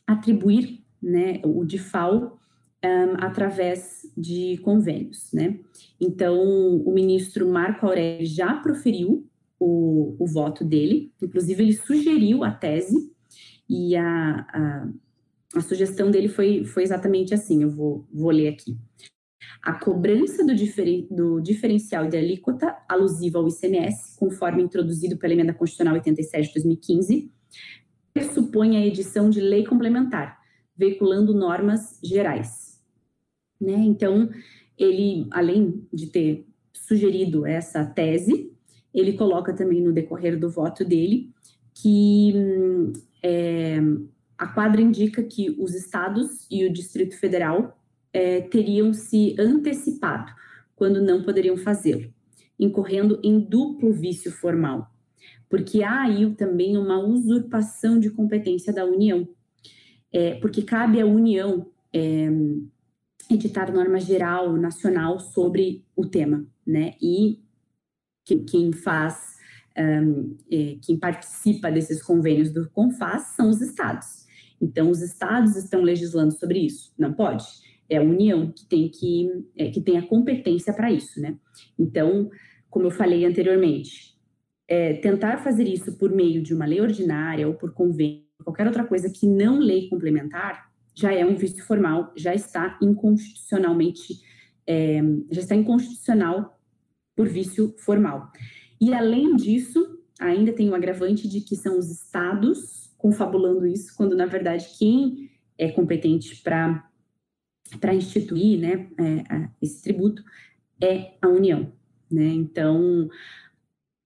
[0.08, 2.39] atribuir né, o DIFAL
[2.84, 5.60] um, através de convênios, né?
[6.00, 6.38] Então,
[6.86, 9.28] o ministro Marco Aurélio já proferiu
[9.60, 13.14] o, o voto dele, inclusive ele sugeriu a tese,
[13.70, 14.90] e a, a
[15.56, 18.78] a sugestão dele foi, foi exatamente assim, eu vou, vou ler aqui.
[19.62, 25.54] A cobrança do, diferen, do diferencial de alíquota alusiva ao ICMS, conforme introduzido pela Emenda
[25.54, 27.32] Constitucional 87 de 2015,
[28.14, 30.38] pressupõe a edição de lei complementar,
[30.78, 32.69] veiculando normas gerais.
[33.60, 33.74] Né?
[33.74, 34.30] Então,
[34.78, 38.52] ele, além de ter sugerido essa tese,
[38.94, 41.32] ele coloca também no decorrer do voto dele
[41.74, 42.94] que hum,
[43.24, 43.80] é,
[44.38, 47.78] a quadra indica que os estados e o Distrito Federal
[48.12, 50.32] é, teriam se antecipado
[50.76, 52.12] quando não poderiam fazê-lo,
[52.58, 54.90] incorrendo em duplo vício formal,
[55.50, 59.28] porque há aí também uma usurpação de competência da União,
[60.12, 62.30] é, porque cabe à União é,
[63.30, 66.96] editar norma geral nacional sobre o tema, né?
[67.02, 67.40] E
[68.48, 69.38] quem faz,
[69.78, 74.28] um, é, quem participa desses convênios do CONFAS são os estados.
[74.62, 76.94] Então, os estados estão legislando sobre isso.
[76.98, 77.46] Não pode.
[77.90, 81.38] É a União que tem, que, é, que tem a competência para isso, né?
[81.78, 82.30] Então,
[82.70, 84.16] como eu falei anteriormente,
[84.68, 88.84] é, tentar fazer isso por meio de uma lei ordinária ou por convênio, qualquer outra
[88.84, 94.22] coisa que não lei complementar, já é um vício formal, já está inconstitucionalmente,
[94.68, 96.60] é, já está inconstitucional
[97.16, 98.32] por vício formal.
[98.80, 104.16] E além disso, ainda tem o agravante de que são os estados confabulando isso, quando
[104.16, 106.86] na verdade quem é competente para
[107.80, 110.24] para instituir, né, é, esse tributo
[110.82, 111.72] é a União,
[112.12, 112.26] né?
[112.26, 113.08] Então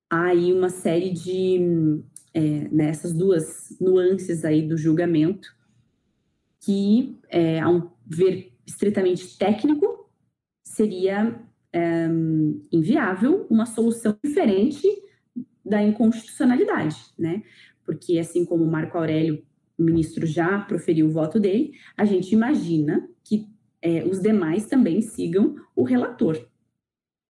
[0.10, 5.56] há aí uma série de é, nessas né, duas nuances aí do julgamento
[6.63, 10.10] que, é, a um ver estritamente técnico,
[10.63, 11.39] seria
[11.73, 12.08] é,
[12.71, 14.88] inviável uma solução diferente
[15.65, 17.43] da inconstitucionalidade, né?
[17.86, 19.43] porque assim como Marco Aurélio,
[19.78, 23.49] o ministro, já proferiu o voto dele, a gente imagina que
[23.82, 26.47] é, os demais também sigam o relator,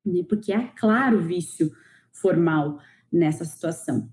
[0.05, 0.23] né?
[0.29, 1.71] porque há claro vício
[2.11, 2.79] formal
[3.11, 4.09] nessa situação.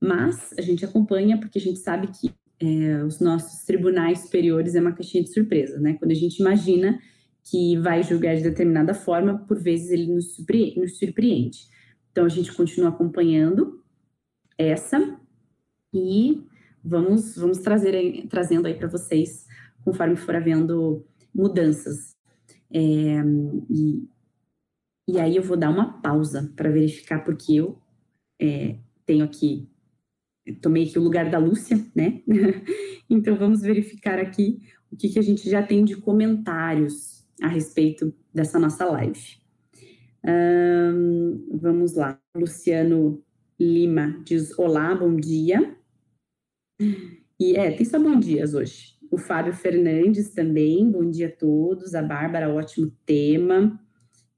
[0.00, 4.80] Mas a gente acompanha porque a gente sabe que é, os nossos tribunais superiores é
[4.80, 5.94] uma caixinha de surpresa, né?
[5.94, 6.98] Quando a gente imagina
[7.44, 10.80] que vai julgar de determinada forma, por vezes ele nos surpreende.
[10.80, 11.58] Nos surpreende.
[12.10, 13.82] Então a gente continua acompanhando
[14.56, 15.18] essa
[15.94, 16.42] e
[16.84, 19.46] vamos, vamos trazer, trazendo aí para vocês
[19.84, 22.16] conforme for havendo mudanças.
[22.70, 22.80] É,
[23.70, 24.08] e,
[25.06, 27.80] e aí eu vou dar uma pausa para verificar, porque eu
[28.40, 29.68] é, tenho aqui,
[30.54, 32.22] tomei aqui o lugar da Lúcia, né?
[33.08, 38.14] então vamos verificar aqui o que, que a gente já tem de comentários a respeito
[38.32, 39.38] dessa nossa live.
[40.24, 43.22] Um, vamos lá, Luciano
[43.58, 45.76] Lima diz: Olá, bom dia.
[47.40, 48.96] E é, tem só bom dias hoje.
[49.10, 51.94] O Fábio Fernandes também, bom dia a todos.
[51.94, 53.80] A Bárbara, ótimo tema.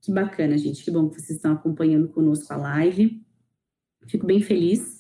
[0.01, 0.85] Que bacana, gente.
[0.85, 3.23] Que bom que vocês estão acompanhando conosco a live.
[4.07, 5.00] Fico bem feliz,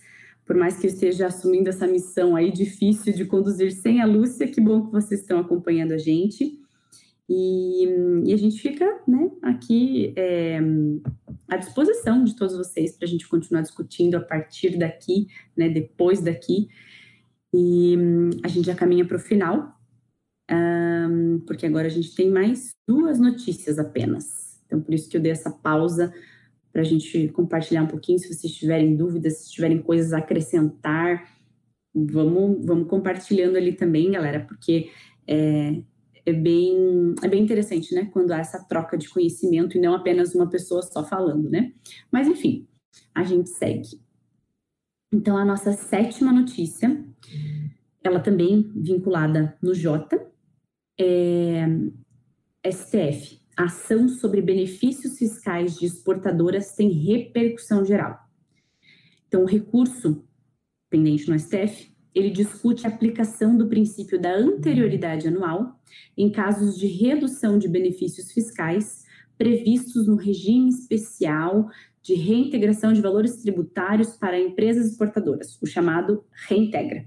[0.50, 4.48] por mais que eu esteja assumindo essa missão aí difícil de conduzir sem a Lúcia,
[4.48, 6.58] que bom que vocês estão acompanhando a gente.
[7.28, 7.84] E,
[8.24, 10.58] e a gente fica né, aqui é,
[11.48, 16.20] à disposição de todos vocês para a gente continuar discutindo a partir daqui, né, depois
[16.20, 16.66] daqui.
[17.54, 17.96] E
[18.42, 19.72] a gente já caminha para o final,
[20.50, 24.60] um, porque agora a gente tem mais duas notícias apenas.
[24.66, 26.12] Então, por isso que eu dei essa pausa
[26.72, 28.18] para a gente compartilhar um pouquinho.
[28.18, 31.28] Se vocês tiverem dúvidas, se tiverem coisas a acrescentar,
[31.94, 34.90] vamos, vamos compartilhando ali também, galera, porque
[35.26, 35.82] é,
[36.24, 38.08] é, bem, é bem interessante, né?
[38.12, 41.72] Quando há essa troca de conhecimento e não apenas uma pessoa só falando, né?
[42.10, 42.68] Mas, enfim,
[43.14, 44.00] a gente segue.
[45.12, 47.04] Então, a nossa sétima notícia,
[48.02, 50.20] ela também vinculada no J,
[50.98, 51.66] é
[52.70, 58.18] STF ação sobre benefícios fiscais de exportadoras tem repercussão geral.
[59.28, 60.24] Então, o recurso
[60.90, 65.80] pendente no STF, ele discute a aplicação do princípio da anterioridade anual
[66.18, 69.04] em casos de redução de benefícios fiscais
[69.38, 71.70] previstos no regime especial
[72.02, 77.06] de reintegração de valores tributários para empresas exportadodoras, o chamado reintegra.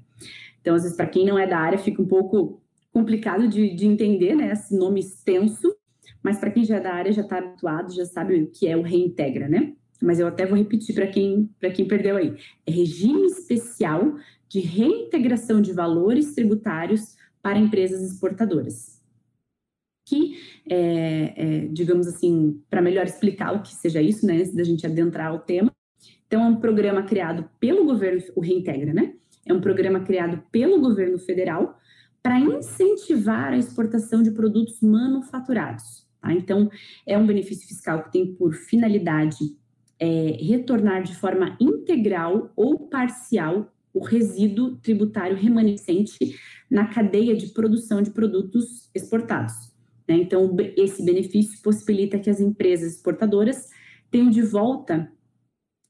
[0.61, 3.85] Então, às vezes, para quem não é da área, fica um pouco complicado de, de
[3.85, 5.75] entender, né, esse nome extenso,
[6.24, 8.78] mas para quem já é da área, já está habituado, já sabe o que é
[8.78, 9.74] o reintegra, né?
[10.01, 12.36] Mas eu até vou repetir para quem, quem perdeu aí.
[12.65, 14.15] É regime especial
[14.49, 19.01] de reintegração de valores tributários para empresas exportadoras.
[20.07, 20.38] Que,
[20.69, 24.86] é, é, digamos assim, para melhor explicar o que seja isso, né, antes da gente
[24.86, 25.71] adentrar o tema,
[26.34, 29.13] então é um programa criado pelo governo, o Reintegra, né?
[29.45, 31.78] É um programa criado pelo governo federal
[32.24, 36.07] para incentivar a exportação de produtos manufaturados.
[36.24, 36.34] Tá?
[36.34, 36.71] Então,
[37.05, 39.57] é um benefício fiscal que tem por finalidade
[39.99, 46.39] é, retornar de forma integral ou parcial o resíduo tributário remanescente
[46.71, 49.53] na cadeia de produção de produtos exportados.
[50.07, 50.15] Né?
[50.15, 53.69] Então, esse benefício possibilita que as empresas exportadoras
[54.09, 55.11] tenham de volta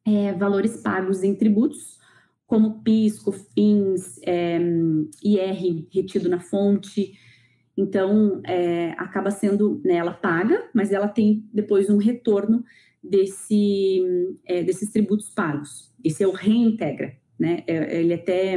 [0.06, 2.00] é, valores pagos em tributos,
[2.46, 4.60] como PIS, COFINS, é,
[5.24, 7.14] IR retido na fonte,
[7.76, 12.64] então, é, acaba sendo, né, ela paga, mas ela tem depois um retorno
[13.04, 14.02] desse,
[14.46, 15.92] é, desses tributos pagos.
[16.04, 17.64] Esse é o reintegra, né?
[17.66, 18.56] É, ele até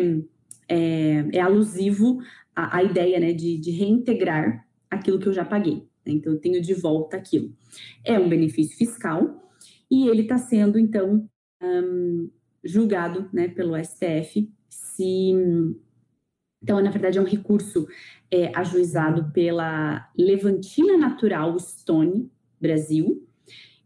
[0.69, 2.19] é, é alusivo
[2.55, 5.89] à, à, ideia, né, de, de reintegrar aquilo que eu já paguei.
[6.07, 6.13] Né?
[6.13, 7.51] Então, eu tenho de volta aquilo.
[8.05, 9.43] É um benefício fiscal
[9.91, 11.29] e ele está sendo, então,
[12.63, 15.33] julgado, né, pelo STF se
[16.63, 17.87] então, na verdade, é um recurso
[18.31, 22.31] é, ajuizado pela Levantina Natural Stone
[22.61, 23.27] Brasil,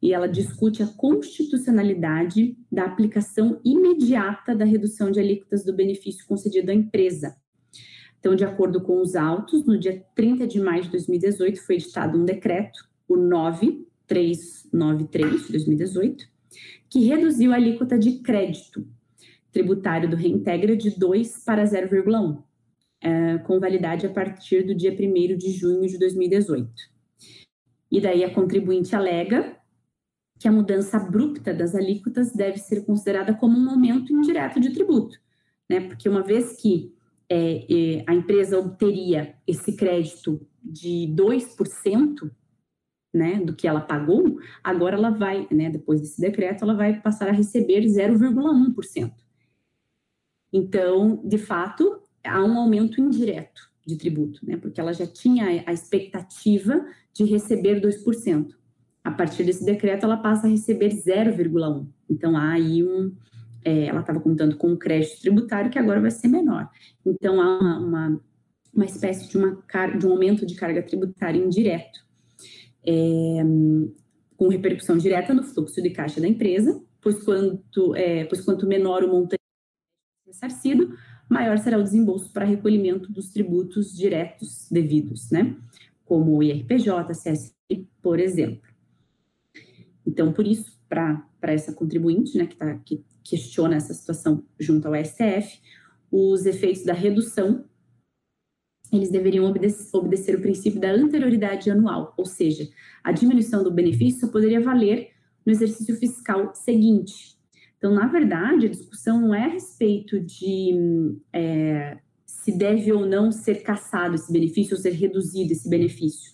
[0.02, 6.70] e ela discute a constitucionalidade da aplicação imediata da redução de alíquotas do benefício concedido
[6.70, 7.36] à empresa.
[8.18, 12.18] Então, de acordo com os autos, no dia 30 de maio de 2018 foi editado
[12.18, 16.26] um decreto, o 9393 de 2018,
[16.88, 18.88] que reduziu a alíquota de crédito
[19.52, 22.42] tributário do Reintegra de 2 para 0,1
[23.00, 26.70] é, com validade a partir do dia 1 de junho de 2018.
[27.90, 29.56] E daí a contribuinte alega
[30.38, 35.18] que a mudança abrupta das alíquotas deve ser considerada como um aumento indireto de tributo,
[35.68, 35.80] né?
[35.80, 36.94] Porque uma vez que
[37.28, 42.30] é, é, a empresa obteria esse crédito de 2%,
[43.12, 47.28] né, do que ela pagou, agora ela vai, né, depois desse decreto, ela vai passar
[47.28, 49.12] a receber 0,1%.
[50.52, 54.56] Então, de fato, há um aumento indireto de tributo, né?
[54.56, 58.48] Porque ela já tinha a expectativa de receber 2%.
[59.02, 61.86] A partir desse decreto, ela passa a receber 0,1%.
[62.08, 63.14] Então, há aí um.
[63.64, 66.68] É, ela estava contando com um crédito tributário que agora vai ser menor.
[67.04, 68.20] Então, há uma, uma,
[68.74, 69.62] uma espécie de, uma,
[69.98, 72.00] de um aumento de carga tributária indireto,
[72.86, 73.42] é,
[74.36, 79.04] com repercussão direta no fluxo de caixa da empresa, pois quanto, é, pois quanto menor
[79.04, 79.40] o montante
[80.26, 80.96] ressarcido,
[81.30, 85.56] maior será o desembolso para recolhimento dos tributos diretos devidos, né?
[86.04, 88.68] Como o IRPJ, CSI, por exemplo.
[90.04, 94.94] Então, por isso, para essa contribuinte, né, que, tá, que questiona essa situação junto ao
[95.04, 95.60] STF,
[96.10, 97.64] os efeitos da redução,
[98.92, 102.68] eles deveriam obedecer, obedecer o princípio da anterioridade anual, ou seja,
[103.04, 105.10] a diminuição do benefício só poderia valer
[105.46, 107.38] no exercício fiscal seguinte,
[107.80, 113.32] então, na verdade, a discussão não é a respeito de é, se deve ou não
[113.32, 116.30] ser caçado esse benefício ou ser reduzido esse benefício,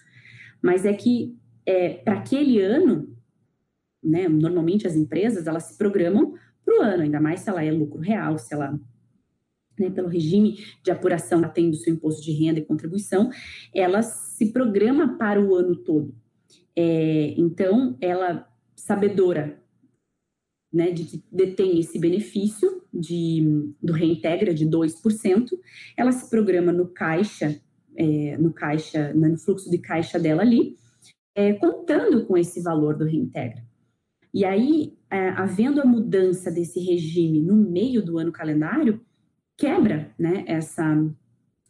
[0.61, 3.17] mas é que é, para aquele ano,
[4.03, 6.35] né, normalmente as empresas elas se programam
[6.65, 8.77] para o ano, ainda mais se ela é lucro real, se ela
[9.79, 13.31] né, pelo regime de apuração ela do seu imposto de renda e contribuição,
[13.73, 16.13] ela se programa para o ano todo.
[16.75, 19.65] É, então, ela, sabedora
[20.77, 25.49] né, de que detém esse benefício de, do reintegra de 2%,
[25.97, 27.59] ela se programa no caixa,
[27.97, 30.77] é, no caixa, né, no fluxo de caixa dela ali,
[31.35, 33.65] é, contando com esse valor do reintegra.
[34.35, 39.01] E aí, é, havendo a mudança desse regime no meio do ano calendário,
[39.57, 40.85] quebra né, essa,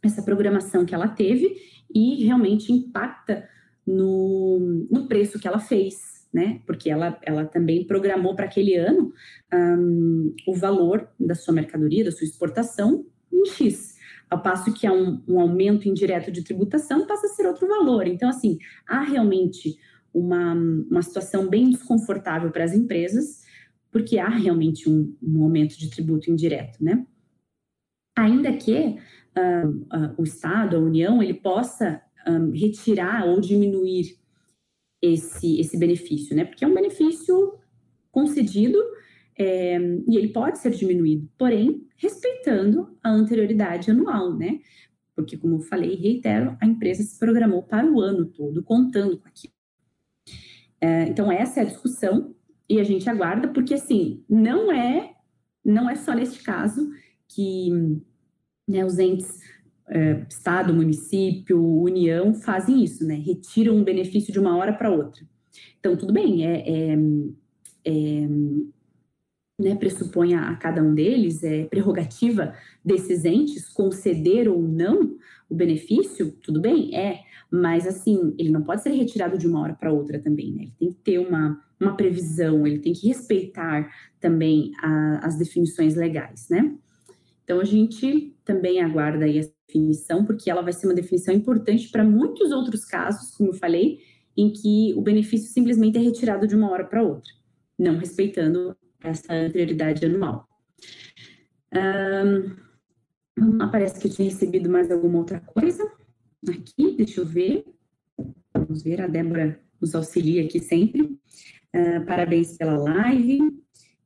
[0.03, 1.55] essa programação que ela teve
[1.93, 3.47] e realmente impacta
[3.85, 6.61] no, no preço que ela fez, né?
[6.67, 9.11] Porque ela, ela também programou para aquele ano
[9.51, 13.97] um, o valor da sua mercadoria, da sua exportação, em X.
[14.29, 18.05] Ao passo que há um, um aumento indireto de tributação, passa a ser outro valor.
[18.05, 19.79] Então, assim, há realmente
[20.13, 23.41] uma, uma situação bem desconfortável para as empresas,
[23.91, 27.03] porque há realmente um, um aumento de tributo indireto, né?
[28.17, 34.17] ainda que uh, uh, o Estado, a União, ele possa um, retirar ou diminuir
[35.01, 36.45] esse, esse benefício, né?
[36.45, 37.57] Porque é um benefício
[38.11, 38.77] concedido
[39.37, 39.77] é,
[40.07, 44.59] e ele pode ser diminuído, porém, respeitando a anterioridade anual, né?
[45.15, 49.17] Porque, como eu falei e reitero, a empresa se programou para o ano todo, contando
[49.19, 49.53] com aquilo.
[50.81, 52.35] É, então, essa é a discussão
[52.69, 55.13] e a gente aguarda, porque, assim, não é,
[55.63, 56.89] não é só neste caso
[57.27, 57.69] que
[58.67, 59.39] né, os entes
[59.89, 63.15] é, Estado, município, União fazem isso, né?
[63.15, 65.25] Retiram um benefício de uma hora para outra.
[65.79, 66.97] Então, tudo bem, é, é,
[67.85, 68.27] é
[69.59, 75.17] né, pressupõe a, a, cada um deles, é prerrogativa desses entes conceder ou não
[75.49, 79.73] o benefício, tudo bem, é, mas assim, ele não pode ser retirado de uma hora
[79.73, 80.63] para outra também, né?
[80.63, 85.95] Ele tem que ter uma, uma previsão, ele tem que respeitar também a, as definições
[85.95, 86.75] legais, né?
[87.43, 91.89] Então, a gente também aguarda aí essa definição, porque ela vai ser uma definição importante
[91.89, 93.99] para muitos outros casos, como eu falei,
[94.35, 97.31] em que o benefício simplesmente é retirado de uma hora para outra,
[97.77, 100.47] não respeitando essa prioridade anual.
[101.73, 105.83] Um, parece que eu tinha recebido mais alguma outra coisa
[106.47, 107.65] aqui, deixa eu ver.
[108.53, 111.01] Vamos ver, a Débora nos auxilia aqui sempre.
[111.01, 113.39] Uh, parabéns pela live.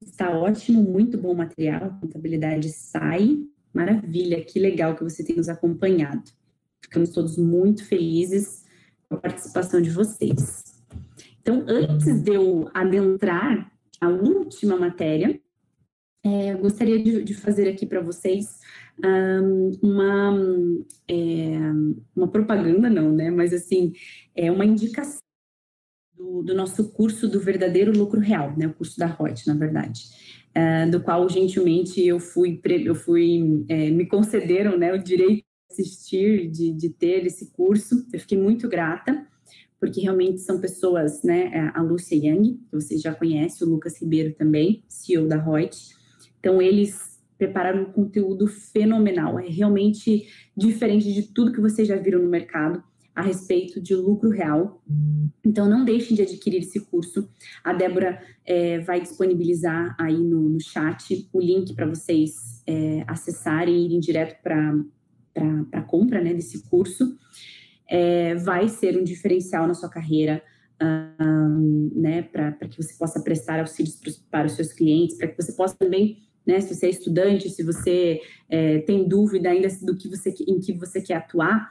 [0.01, 3.37] Está ótimo, muito bom material, contabilidade sai.
[3.73, 6.29] Maravilha, que legal que você tem nos acompanhado.
[6.81, 8.65] Ficamos todos muito felizes
[9.07, 10.63] com a participação de vocês.
[11.41, 15.39] Então, antes de eu adentrar a última matéria,
[16.23, 18.59] é, eu gostaria de, de fazer aqui para vocês
[19.03, 20.37] um, uma,
[21.07, 21.57] é,
[22.15, 23.31] uma propaganda, não, né?
[23.31, 23.93] Mas assim,
[24.35, 25.19] é uma indicação
[26.15, 30.03] do, do, nosso curso do verdadeiro lucro real, né, o curso da Reut, na verdade,
[30.57, 35.73] uh, do qual gentilmente eu fui, eu fui, é, me concederam, né, o direito de
[35.73, 38.05] assistir, de, de ter esse curso.
[38.13, 39.25] Eu fiquei muito grata,
[39.79, 43.99] porque realmente são pessoas, né, é, a Lúcia Yang, que vocês já conhecem, o Lucas
[44.01, 45.77] Ribeiro também, CEO da Reut.
[46.39, 52.21] Então eles prepararam um conteúdo fenomenal, é realmente diferente de tudo que vocês já viram
[52.21, 52.83] no mercado
[53.15, 54.81] a respeito de lucro real.
[55.43, 57.27] Então, não deixem de adquirir esse curso.
[57.63, 63.75] A Débora é, vai disponibilizar aí no, no chat o link para vocês é, acessarem
[63.75, 64.73] e irem direto para
[65.73, 67.17] a compra né, desse curso.
[67.87, 70.41] É, vai ser um diferencial na sua carreira,
[70.81, 73.99] um, né, para que você possa prestar auxílios
[74.29, 77.63] para os seus clientes, para que você possa também né, se você é estudante, se
[77.63, 81.69] você é, tem dúvida ainda do que você, em que você quer atuar,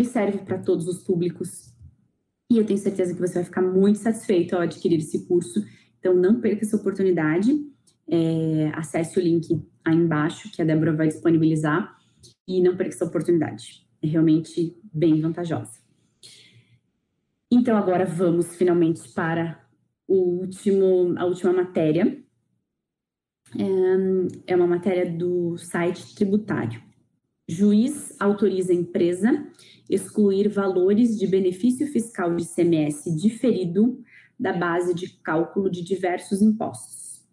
[0.00, 1.74] e serve para todos os públicos.
[2.50, 5.64] E eu tenho certeza que você vai ficar muito satisfeito ao adquirir esse curso.
[5.98, 7.52] Então, não perca essa oportunidade.
[8.08, 11.96] É, acesse o link aí embaixo, que a Débora vai disponibilizar,
[12.48, 13.86] e não perca essa oportunidade.
[14.02, 15.78] É realmente bem vantajosa.
[17.52, 19.62] Então, agora vamos finalmente para
[20.08, 22.24] último, a última matéria.
[23.56, 26.89] É, é uma matéria do site tributário.
[27.50, 29.44] Juiz autoriza a empresa
[29.88, 34.00] excluir valores de benefício fiscal de CMS diferido
[34.38, 37.26] da base de cálculo de diversos impostos.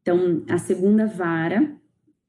[0.00, 1.76] Então, a segunda vara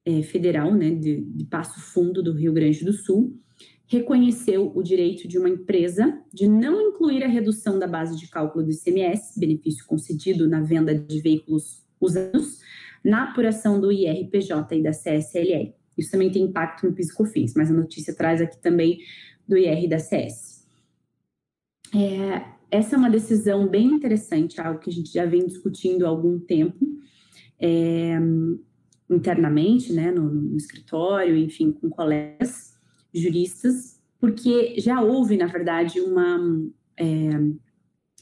[0.04, 3.38] é, federal, né, de, de Passo Fundo do Rio Grande do Sul,
[3.86, 8.64] reconheceu o direito de uma empresa de não incluir a redução da base de cálculo
[8.64, 12.58] do ICMS, benefício concedido na venda de veículos usados,
[13.04, 15.79] na apuração do IRPJ e da CSLL.
[16.00, 18.98] Isso também tem impacto no PIS/COFINS, mas a notícia traz aqui também
[19.46, 20.64] do IR da CS.
[21.94, 26.08] É, essa é uma decisão bem interessante, algo que a gente já vem discutindo há
[26.08, 26.78] algum tempo.
[27.60, 28.18] é,
[29.10, 32.74] internamente, né, no, no, escritório, enfim, com colegas
[33.12, 36.38] juristas, porque já houve, na verdade, uma,
[36.96, 37.30] é,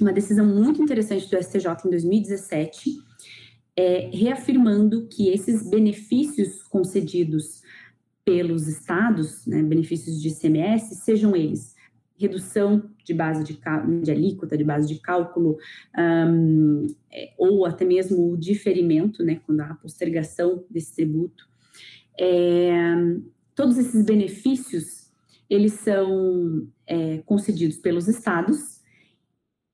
[0.00, 2.90] uma decisão muito interessante do STJ em 2017,
[3.76, 7.60] é, reafirmando que esses benefícios concedidos
[8.28, 11.74] pelos estados, né, benefícios de ICMS, sejam eles
[12.18, 13.58] redução de base de,
[14.02, 15.56] de alíquota, de base de cálculo,
[15.96, 21.48] um, é, ou até mesmo o diferimento, né, quando há postergação desse tributo.
[22.20, 22.94] É,
[23.54, 25.10] todos esses benefícios,
[25.48, 28.82] eles são é, concedidos pelos estados,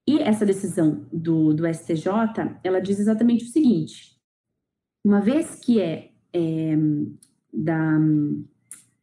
[0.06, 2.06] e essa decisão do, do STJ,
[2.62, 4.16] ela diz exatamente o seguinte,
[5.04, 6.76] uma vez que é, é
[7.54, 7.98] da,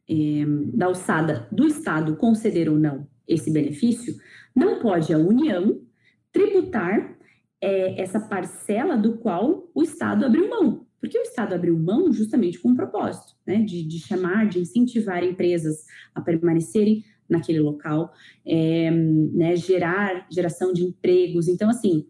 [0.08, 0.44] é,
[0.74, 4.14] da alçada do Estado conceder ou não esse benefício,
[4.54, 5.80] não pode a União
[6.30, 7.16] tributar
[7.60, 10.86] é, essa parcela do qual o Estado abriu mão.
[11.00, 15.24] Porque o Estado abriu mão justamente com um propósito, né, de, de chamar, de incentivar
[15.24, 15.84] empresas
[16.14, 18.12] a permanecerem naquele local,
[18.46, 21.48] é, né, gerar geração de empregos.
[21.48, 22.06] Então, assim,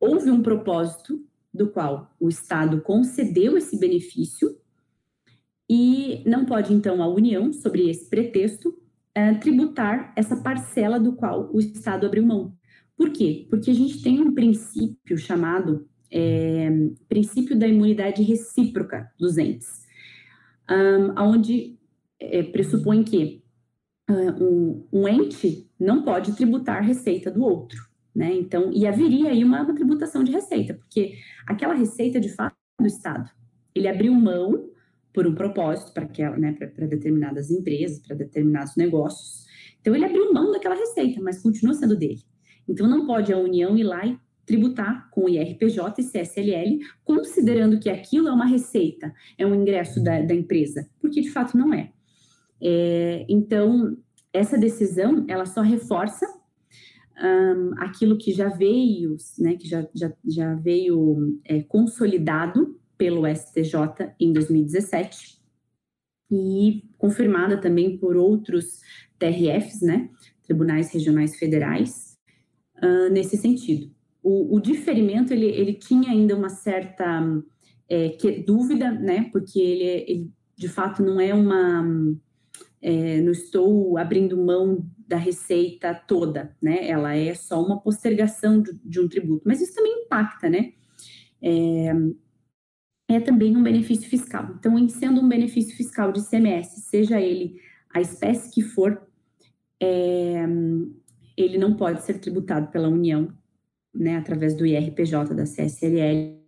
[0.00, 1.22] houve um propósito
[1.52, 4.56] do qual o Estado concedeu esse benefício
[5.74, 8.78] e não pode, então, a União, sobre esse pretexto,
[9.14, 12.54] é, tributar essa parcela do qual o Estado abriu mão.
[12.94, 13.46] Por quê?
[13.48, 16.68] Porque a gente tem um princípio chamado é,
[17.08, 19.86] princípio da imunidade recíproca dos entes,
[20.70, 21.78] um, onde
[22.20, 23.42] é, pressupõe que
[24.10, 27.82] um, um, ente não pode tributar receita do outro,
[28.14, 28.30] né?
[28.34, 31.14] Então, e haveria aí uma, uma tributação de receita, porque
[31.46, 33.30] aquela receita de fato é do Estado.
[33.74, 34.70] Ele abriu mão
[35.12, 36.08] por um propósito para
[36.38, 36.56] né,
[36.88, 39.46] determinadas empresas, para determinados negócios.
[39.80, 42.22] Então ele abriu mão daquela receita, mas continua sendo dele.
[42.68, 47.88] Então não pode a União ir lá e tributar com IRPJ e CSLL, considerando que
[47.88, 51.92] aquilo é uma receita, é um ingresso da, da empresa, porque de fato não é.
[52.60, 53.96] é então
[54.32, 56.26] essa decisão ela só reforça
[57.22, 64.14] um, aquilo que já veio, né, que já, já, já veio é, consolidado pelo STJ
[64.20, 65.36] em 2017
[66.30, 68.78] e confirmada também por outros
[69.18, 70.08] TRFs, né,
[70.44, 72.16] Tribunais Regionais Federais,
[72.76, 73.90] uh, nesse sentido.
[74.22, 77.42] O, o, diferimento, ele, ele tinha ainda uma certa
[77.88, 81.84] é, que, dúvida, né, porque ele, ele, de fato não é uma...
[82.80, 88.78] É, não estou abrindo mão da receita toda, né, ela é só uma postergação de,
[88.84, 90.72] de um tributo, mas isso também impacta, né,
[91.42, 91.92] é,
[93.14, 94.54] é também um benefício fiscal.
[94.58, 97.60] Então, em sendo um benefício fiscal de ICMS, seja ele
[97.92, 99.00] a espécie que for,
[99.80, 100.44] é,
[101.36, 103.28] ele não pode ser tributado pela União,
[103.94, 106.40] né, através do IRPJ da CSLL,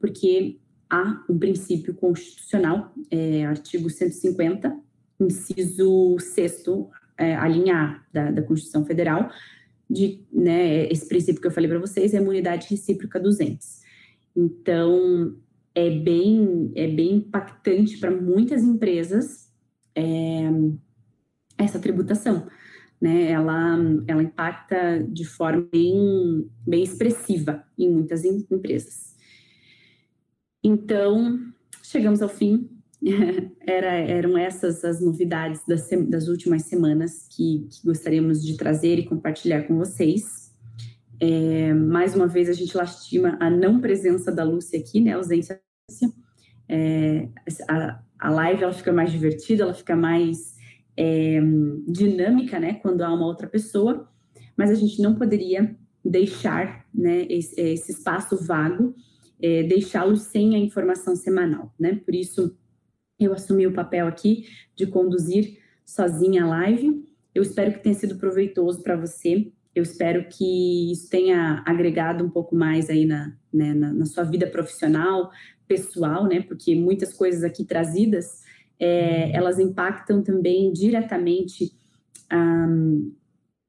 [0.00, 0.58] porque
[0.88, 4.76] há um princípio constitucional, é, artigo 150,
[5.20, 6.64] inciso 6
[7.18, 9.30] é, a linha A da, da Constituição Federal,
[9.88, 13.82] de, né, esse princípio que eu falei para vocês é a imunidade recíproca dos entes.
[14.34, 15.36] Então,
[15.86, 19.50] é bem, é bem impactante para muitas empresas
[19.94, 20.50] é,
[21.56, 22.46] essa tributação.
[23.00, 23.30] Né?
[23.30, 29.16] Ela, ela impacta de forma bem, bem expressiva em muitas em, empresas.
[30.62, 31.38] Então,
[31.82, 32.68] chegamos ao fim.
[33.66, 39.06] Era, eram essas as novidades das, das últimas semanas que, que gostaríamos de trazer e
[39.06, 40.52] compartilhar com vocês.
[41.18, 45.12] É, mais uma vez, a gente lastima a não presença da Lúcia aqui, né?
[45.12, 45.60] A ausência.
[46.68, 47.28] É,
[47.68, 50.56] a, a live ela fica mais divertida, ela fica mais
[50.96, 51.40] é,
[51.88, 52.74] dinâmica, né?
[52.74, 54.08] Quando há uma outra pessoa,
[54.56, 57.26] mas a gente não poderia deixar, né?
[57.28, 58.94] Esse, esse espaço vago,
[59.42, 62.00] é, deixá-lo sem a informação semanal, né?
[62.04, 62.56] Por isso,
[63.18, 67.04] eu assumi o papel aqui de conduzir sozinha a live.
[67.34, 72.30] Eu espero que tenha sido proveitoso para você eu espero que isso tenha agregado um
[72.30, 75.30] pouco mais aí na, né, na, na, sua vida profissional,
[75.70, 76.42] pessoal, né?
[76.42, 78.42] Porque muitas coisas aqui trazidas,
[78.76, 81.72] é, elas impactam também diretamente
[82.32, 83.14] um,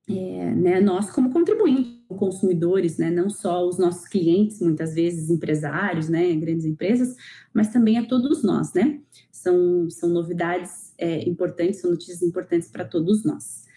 [0.09, 3.11] é, né, nós como contribuintes, consumidores, né?
[3.11, 6.33] Não só os nossos clientes, muitas vezes empresários, né?
[6.33, 7.15] Grandes empresas,
[7.53, 8.99] mas também a todos nós, né?
[9.31, 13.67] São, são novidades é, importantes, são notícias importantes para todos nós.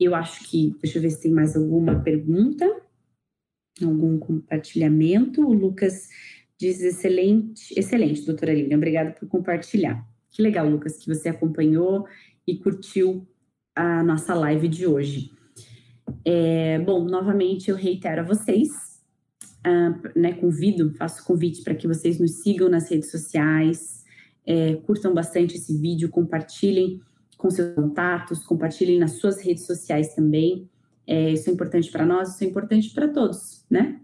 [0.00, 2.66] Eu acho que, deixa eu ver se tem mais alguma pergunta,
[3.84, 5.46] algum compartilhamento.
[5.46, 6.08] O Lucas
[6.58, 10.04] diz excelente, excelente, doutora Lilian, obrigada por compartilhar.
[10.30, 12.06] Que legal, Lucas, que você acompanhou
[12.46, 13.26] e curtiu
[13.74, 15.30] a nossa live de hoje.
[16.24, 18.68] É, bom, novamente eu reitero a vocês
[19.66, 24.04] uh, né, convido, faço convite para que vocês nos sigam nas redes sociais,
[24.46, 27.00] é, curtam bastante esse vídeo, compartilhem
[27.36, 30.68] com seus contatos, compartilhem nas suas redes sociais também.
[31.06, 34.00] É, isso é importante para nós, isso é importante para todos, né?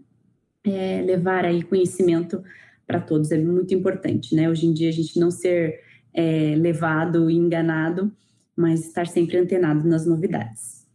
[0.65, 2.43] É, levar aí conhecimento
[2.87, 4.49] para todos é muito importante, né?
[4.49, 5.79] Hoje em dia a gente não ser
[6.13, 8.11] é, levado e enganado,
[8.55, 10.85] mas estar sempre antenado nas novidades.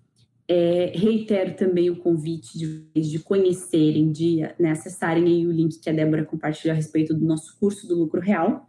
[0.48, 5.92] É, reitero também o convite de, de conhecerem, de né, acessarem o link que a
[5.92, 8.68] Débora compartilhou a respeito do nosso curso do lucro real.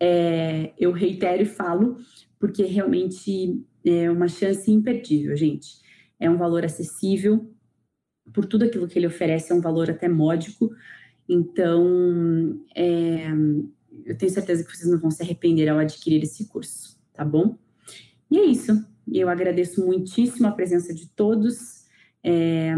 [0.00, 1.98] É, eu reitero e falo
[2.38, 5.78] porque realmente é uma chance imperdível, gente.
[6.18, 7.50] É um valor acessível,
[8.32, 10.70] por tudo aquilo que ele oferece, é um valor até módico.
[11.28, 13.28] Então, é,
[14.04, 17.58] eu tenho certeza que vocês não vão se arrepender ao adquirir esse curso, tá bom?
[18.30, 18.72] E é isso.
[19.12, 21.86] Eu agradeço muitíssimo a presença de todos
[22.22, 22.74] é,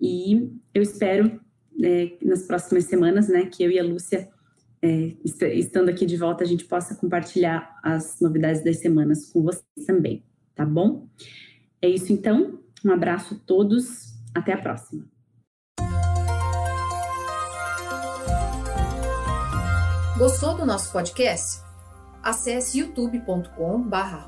[0.00, 1.38] e eu espero
[1.82, 4.28] é, nas próximas semanas, né, que eu e a Lúcia,
[4.80, 5.14] é,
[5.54, 10.24] estando aqui de volta, a gente possa compartilhar as novidades das semanas com vocês também,
[10.54, 11.06] tá bom?
[11.80, 12.58] É isso então.
[12.84, 14.11] Um abraço a todos.
[14.34, 15.04] Até a próxima.
[20.18, 21.60] Gostou do nosso podcast?
[22.22, 24.26] Acesse youtube.com barra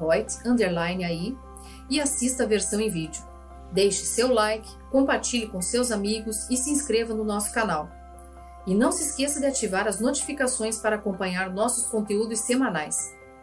[1.07, 1.39] aí
[1.89, 3.23] e assista a versão em vídeo.
[3.73, 7.89] Deixe seu like, compartilhe com seus amigos e se inscreva no nosso canal.
[8.67, 12.97] E não se esqueça de ativar as notificações para acompanhar nossos conteúdos semanais.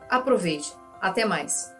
[0.10, 0.74] Aproveite!
[1.00, 1.72] Até mais!